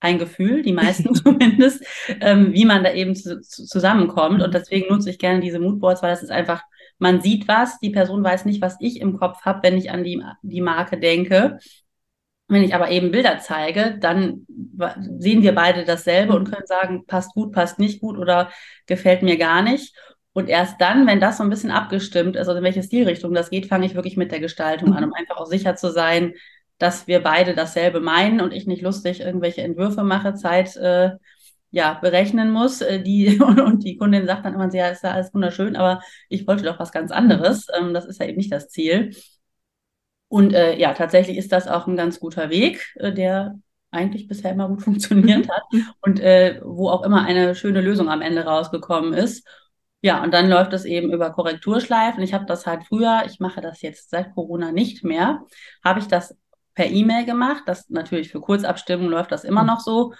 ein 0.00 0.18
Gefühl, 0.18 0.62
die 0.62 0.72
meisten 0.72 1.14
zumindest, 1.14 1.82
ähm, 2.20 2.52
wie 2.52 2.64
man 2.64 2.84
da 2.84 2.92
eben 2.92 3.14
zu, 3.14 3.40
zu, 3.40 3.64
zusammenkommt. 3.64 4.42
Und 4.42 4.52
deswegen 4.52 4.92
nutze 4.92 5.10
ich 5.10 5.18
gerne 5.18 5.40
diese 5.40 5.60
Moodboards, 5.60 6.02
weil 6.02 6.10
das 6.10 6.22
ist 6.22 6.30
einfach, 6.30 6.62
man 6.98 7.20
sieht 7.20 7.48
was, 7.48 7.78
die 7.78 7.90
Person 7.90 8.24
weiß 8.24 8.44
nicht, 8.44 8.60
was 8.60 8.76
ich 8.80 9.00
im 9.00 9.18
Kopf 9.18 9.42
habe, 9.42 9.62
wenn 9.62 9.76
ich 9.76 9.90
an 9.90 10.04
die, 10.04 10.22
die 10.42 10.60
Marke 10.60 10.98
denke. 10.98 11.58
Wenn 12.48 12.64
ich 12.64 12.74
aber 12.74 12.90
eben 12.90 13.10
Bilder 13.10 13.38
zeige, 13.40 13.98
dann 14.00 14.46
sehen 15.18 15.42
wir 15.42 15.54
beide 15.54 15.84
dasselbe 15.84 16.34
und 16.34 16.50
können 16.50 16.66
sagen, 16.66 17.04
passt 17.06 17.34
gut, 17.34 17.52
passt 17.52 17.78
nicht 17.78 18.00
gut 18.00 18.16
oder 18.16 18.50
gefällt 18.86 19.22
mir 19.22 19.36
gar 19.36 19.62
nicht. 19.62 19.94
Und 20.32 20.48
erst 20.48 20.80
dann, 20.80 21.06
wenn 21.06 21.20
das 21.20 21.38
so 21.38 21.42
ein 21.42 21.50
bisschen 21.50 21.70
abgestimmt 21.70 22.36
ist, 22.36 22.48
also 22.48 22.58
in 22.58 22.64
welche 22.64 22.82
Stilrichtung 22.82 23.34
das 23.34 23.50
geht, 23.50 23.66
fange 23.66 23.86
ich 23.86 23.94
wirklich 23.94 24.16
mit 24.16 24.32
der 24.32 24.40
Gestaltung 24.40 24.94
an, 24.94 25.04
um 25.04 25.12
einfach 25.12 25.36
auch 25.36 25.46
sicher 25.46 25.76
zu 25.76 25.90
sein, 25.90 26.34
dass 26.78 27.06
wir 27.06 27.22
beide 27.22 27.54
dasselbe 27.54 28.00
meinen 28.00 28.40
und 28.40 28.52
ich 28.52 28.66
nicht 28.66 28.82
lustig 28.82 29.20
irgendwelche 29.20 29.62
Entwürfe 29.62 30.04
mache, 30.04 30.34
Zeit 30.34 30.76
äh, 30.76 31.10
ja 31.70 31.94
berechnen 31.94 32.50
muss. 32.50 32.80
Äh, 32.80 33.02
die 33.02 33.40
und, 33.40 33.84
die 33.84 33.96
Kundin 33.96 34.26
sagt 34.26 34.44
dann 34.44 34.54
immer, 34.54 34.72
ja, 34.74 34.88
ist 34.88 35.04
ja 35.04 35.12
alles 35.12 35.32
wunderschön, 35.34 35.76
aber 35.76 36.00
ich 36.28 36.46
wollte 36.46 36.64
doch 36.64 36.78
was 36.78 36.92
ganz 36.92 37.10
anderes. 37.10 37.66
Ähm, 37.78 37.94
das 37.94 38.06
ist 38.06 38.20
ja 38.20 38.26
eben 38.26 38.38
nicht 38.38 38.52
das 38.52 38.68
Ziel. 38.68 39.14
Und 40.28 40.52
äh, 40.52 40.76
ja, 40.78 40.92
tatsächlich 40.92 41.38
ist 41.38 41.52
das 41.52 41.68
auch 41.68 41.86
ein 41.86 41.96
ganz 41.96 42.20
guter 42.20 42.50
Weg, 42.50 42.94
äh, 42.96 43.12
der 43.12 43.58
eigentlich 43.90 44.28
bisher 44.28 44.52
immer 44.52 44.68
gut 44.68 44.82
funktioniert 44.84 45.46
mhm. 45.46 45.50
hat 45.50 45.62
und 46.02 46.20
äh, 46.20 46.60
wo 46.62 46.90
auch 46.90 47.02
immer 47.02 47.24
eine 47.24 47.54
schöne 47.54 47.80
Lösung 47.80 48.08
am 48.08 48.20
Ende 48.22 48.44
rausgekommen 48.44 49.14
ist. 49.14 49.46
Ja, 50.00 50.22
und 50.22 50.32
dann 50.32 50.48
läuft 50.48 50.72
es 50.74 50.84
eben 50.84 51.12
über 51.12 51.30
Korrekturschleifen. 51.30 52.22
Ich 52.22 52.32
habe 52.32 52.46
das 52.46 52.66
halt 52.66 52.84
früher, 52.84 53.22
ich 53.26 53.40
mache 53.40 53.60
das 53.60 53.82
jetzt 53.82 54.10
seit 54.10 54.32
Corona 54.34 54.70
nicht 54.70 55.02
mehr, 55.02 55.44
habe 55.84 55.98
ich 55.98 56.06
das 56.06 56.36
per 56.74 56.86
E-Mail 56.86 57.24
gemacht. 57.24 57.64
Das 57.66 57.88
natürlich 57.88 58.30
für 58.30 58.40
Kurzabstimmung 58.40 59.08
läuft 59.08 59.32
das 59.32 59.42
immer 59.42 59.62
mhm. 59.62 59.68
noch 59.68 59.80
so. 59.80 60.12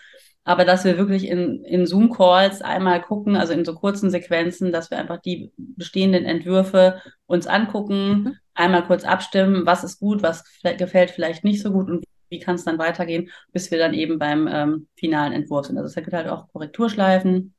Aber 0.45 0.65
dass 0.65 0.85
wir 0.85 0.97
wirklich 0.97 1.29
in, 1.29 1.63
in 1.65 1.87
Zoom-Calls 1.87 2.63
einmal 2.63 3.03
gucken, 3.03 3.37
also 3.37 3.53
in 3.53 3.65
so 3.65 3.75
kurzen 3.75 4.11
Sequenzen, 4.11 4.73
dass 4.73 4.91
wir 4.91 4.99
einfach 4.99 5.21
die 5.21 5.53
bestehenden 5.57 6.25
Entwürfe 6.25 7.03
uns 7.27 7.47
angucken, 7.47 8.09
mhm 8.09 8.37
einmal 8.59 8.85
kurz 8.85 9.05
abstimmen, 9.05 9.67
was 9.67 9.85
ist 9.85 10.01
gut, 10.01 10.23
was 10.23 10.45
gefällt 10.63 11.11
vielleicht 11.11 11.45
nicht 11.45 11.63
so 11.63 11.71
gut 11.71 11.89
und 11.89 12.05
wie 12.29 12.41
kann 12.41 12.57
es 12.57 12.65
dann 12.65 12.79
weitergehen, 12.79 13.31
bis 13.53 13.71
wir 13.71 13.79
dann 13.79 13.95
eben 13.95 14.19
beim 14.19 14.49
ähm, 14.49 14.89
finalen 14.97 15.33
Entwurf 15.33 15.67
sind. 15.67 15.79
Also 15.79 15.89
es 15.89 15.95
gibt 15.95 16.13
halt 16.13 16.29
auch 16.29 16.49
Korrekturschleifen, 16.53 17.55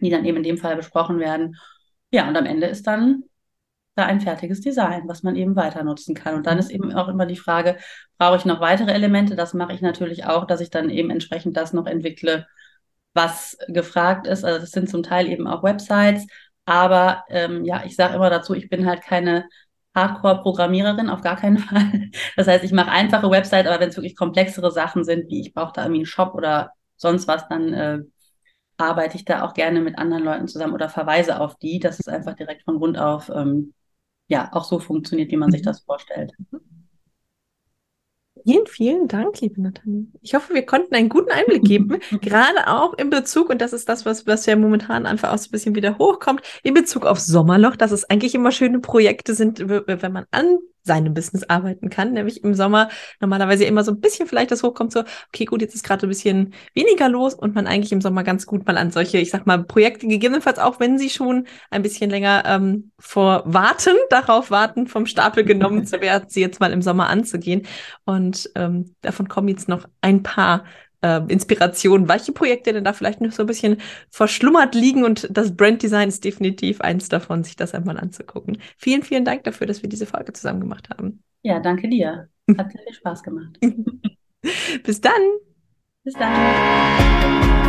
die 0.00 0.10
dann 0.10 0.24
eben 0.24 0.38
in 0.38 0.42
dem 0.42 0.58
Fall 0.58 0.76
besprochen 0.76 1.20
werden. 1.20 1.56
Ja, 2.10 2.28
und 2.28 2.36
am 2.36 2.46
Ende 2.46 2.66
ist 2.66 2.86
dann 2.86 3.24
da 3.94 4.06
ein 4.06 4.20
fertiges 4.20 4.60
Design, 4.60 5.02
was 5.06 5.22
man 5.22 5.36
eben 5.36 5.56
weiter 5.56 5.84
nutzen 5.84 6.14
kann. 6.14 6.34
Und 6.34 6.46
dann 6.46 6.58
ist 6.58 6.70
eben 6.70 6.92
auch 6.92 7.08
immer 7.08 7.26
die 7.26 7.36
Frage, 7.36 7.78
brauche 8.18 8.36
ich 8.36 8.44
noch 8.44 8.60
weitere 8.60 8.92
Elemente? 8.92 9.36
Das 9.36 9.54
mache 9.54 9.72
ich 9.72 9.80
natürlich 9.80 10.26
auch, 10.26 10.46
dass 10.46 10.60
ich 10.60 10.70
dann 10.70 10.90
eben 10.90 11.10
entsprechend 11.10 11.56
das 11.56 11.72
noch 11.72 11.86
entwickle, 11.86 12.46
was 13.14 13.56
gefragt 13.68 14.26
ist. 14.26 14.44
Also 14.44 14.60
das 14.60 14.70
sind 14.70 14.90
zum 14.90 15.02
Teil 15.02 15.28
eben 15.28 15.46
auch 15.46 15.62
Websites. 15.62 16.26
Aber 16.66 17.24
ähm, 17.28 17.64
ja, 17.64 17.82
ich 17.84 17.94
sage 17.96 18.14
immer 18.14 18.30
dazu, 18.30 18.54
ich 18.54 18.68
bin 18.68 18.86
halt 18.86 19.02
keine 19.02 19.48
Hardcore-Programmiererin, 19.94 21.10
auf 21.10 21.22
gar 21.22 21.36
keinen 21.36 21.58
Fall. 21.58 22.10
Das 22.36 22.48
heißt, 22.48 22.64
ich 22.64 22.72
mache 22.72 22.90
einfache 22.90 23.30
Website, 23.30 23.66
aber 23.66 23.80
wenn 23.80 23.90
es 23.90 23.96
wirklich 23.96 24.16
komplexere 24.16 24.70
Sachen 24.72 25.04
sind, 25.04 25.28
wie 25.30 25.40
ich 25.40 25.54
brauche 25.54 25.72
da 25.72 25.82
irgendwie 25.82 26.00
einen 26.00 26.06
Shop 26.06 26.34
oder 26.34 26.72
sonst 26.96 27.28
was, 27.28 27.46
dann 27.48 27.72
äh, 27.72 27.98
arbeite 28.76 29.16
ich 29.16 29.24
da 29.24 29.44
auch 29.44 29.54
gerne 29.54 29.80
mit 29.80 29.98
anderen 29.98 30.24
Leuten 30.24 30.48
zusammen 30.48 30.74
oder 30.74 30.88
verweise 30.88 31.40
auf 31.40 31.56
die, 31.56 31.78
dass 31.78 32.00
es 32.00 32.08
einfach 32.08 32.34
direkt 32.34 32.64
von 32.64 32.78
Grund 32.78 32.98
auf 32.98 33.30
ähm, 33.30 33.72
ja 34.28 34.50
auch 34.52 34.64
so 34.64 34.78
funktioniert, 34.78 35.30
wie 35.30 35.36
man 35.36 35.50
sich 35.50 35.62
mhm. 35.62 35.66
das 35.66 35.80
vorstellt. 35.80 36.32
Mhm. 36.50 36.60
Vielen, 38.46 38.66
vielen 38.66 39.08
Dank, 39.08 39.40
liebe 39.40 39.62
Nathalie. 39.62 40.08
Ich 40.20 40.34
hoffe, 40.34 40.52
wir 40.52 40.66
konnten 40.66 40.94
einen 40.94 41.08
guten 41.08 41.30
Einblick 41.30 41.64
geben, 41.64 41.98
gerade 42.20 42.66
auch 42.66 42.92
in 42.98 43.08
Bezug, 43.08 43.48
und 43.48 43.62
das 43.62 43.72
ist 43.72 43.88
das, 43.88 44.04
was, 44.04 44.26
was 44.26 44.44
ja 44.44 44.54
momentan 44.54 45.06
einfach 45.06 45.32
auch 45.32 45.38
so 45.38 45.48
ein 45.48 45.52
bisschen 45.52 45.74
wieder 45.74 45.96
hochkommt, 45.96 46.42
in 46.62 46.74
Bezug 46.74 47.06
auf 47.06 47.18
Sommerloch, 47.20 47.76
dass 47.76 47.90
es 47.90 48.08
eigentlich 48.10 48.34
immer 48.34 48.52
schöne 48.52 48.80
Projekte 48.80 49.34
sind, 49.34 49.60
wenn 49.66 50.12
man 50.12 50.26
an 50.30 50.58
seinem 50.84 51.14
Business 51.14 51.44
arbeiten 51.44 51.88
kann, 51.90 52.12
nämlich 52.12 52.44
im 52.44 52.54
Sommer 52.54 52.90
normalerweise 53.20 53.64
immer 53.64 53.82
so 53.84 53.92
ein 53.92 54.00
bisschen 54.00 54.26
vielleicht 54.26 54.50
das 54.50 54.62
hochkommt, 54.62 54.92
so, 54.92 55.02
okay, 55.28 55.46
gut, 55.46 55.62
jetzt 55.62 55.74
ist 55.74 55.82
gerade 55.82 56.06
ein 56.06 56.10
bisschen 56.10 56.54
weniger 56.74 57.08
los 57.08 57.34
und 57.34 57.54
man 57.54 57.66
eigentlich 57.66 57.92
im 57.92 58.02
Sommer 58.02 58.22
ganz 58.22 58.46
gut 58.46 58.66
mal 58.66 58.76
an 58.76 58.90
solche, 58.90 59.18
ich 59.18 59.30
sag 59.30 59.46
mal, 59.46 59.64
Projekte 59.64 60.06
gegebenenfalls 60.06 60.58
auch, 60.58 60.80
wenn 60.80 60.98
sie 60.98 61.10
schon 61.10 61.46
ein 61.70 61.82
bisschen 61.82 62.10
länger 62.10 62.44
ähm, 62.46 62.90
vor 62.98 63.42
warten, 63.46 63.96
darauf 64.10 64.50
warten, 64.50 64.86
vom 64.86 65.06
Stapel 65.06 65.44
genommen 65.44 65.86
zu 65.86 66.00
werden, 66.00 66.28
sie 66.28 66.40
jetzt 66.40 66.60
mal 66.60 66.72
im 66.72 66.82
Sommer 66.82 67.08
anzugehen. 67.08 67.66
Und 68.04 68.50
ähm, 68.54 68.94
davon 69.00 69.28
kommen 69.28 69.48
jetzt 69.48 69.68
noch 69.68 69.88
ein 70.02 70.22
paar 70.22 70.64
äh, 71.04 71.20
Inspiration, 71.28 72.08
welche 72.08 72.32
Projekte 72.32 72.72
denn 72.72 72.84
da 72.84 72.94
vielleicht 72.94 73.20
noch 73.20 73.30
so 73.30 73.42
ein 73.42 73.46
bisschen 73.46 73.76
verschlummert 74.10 74.74
liegen 74.74 75.04
und 75.04 75.28
das 75.30 75.54
Branddesign 75.54 76.08
ist 76.08 76.24
definitiv 76.24 76.80
eins 76.80 77.08
davon, 77.08 77.44
sich 77.44 77.56
das 77.56 77.74
einmal 77.74 77.98
anzugucken. 77.98 78.58
Vielen, 78.78 79.02
vielen 79.02 79.24
Dank 79.24 79.44
dafür, 79.44 79.66
dass 79.66 79.82
wir 79.82 79.90
diese 79.90 80.06
Folge 80.06 80.32
zusammen 80.32 80.60
gemacht 80.60 80.88
haben. 80.88 81.22
Ja, 81.42 81.60
danke 81.60 81.88
dir. 81.88 82.28
Hat 82.56 82.72
sehr 82.72 82.82
viel 82.82 82.94
Spaß 82.94 83.22
gemacht. 83.22 83.58
Bis 84.82 85.00
dann. 85.00 85.12
Bis 86.04 86.14
dann. 86.14 87.63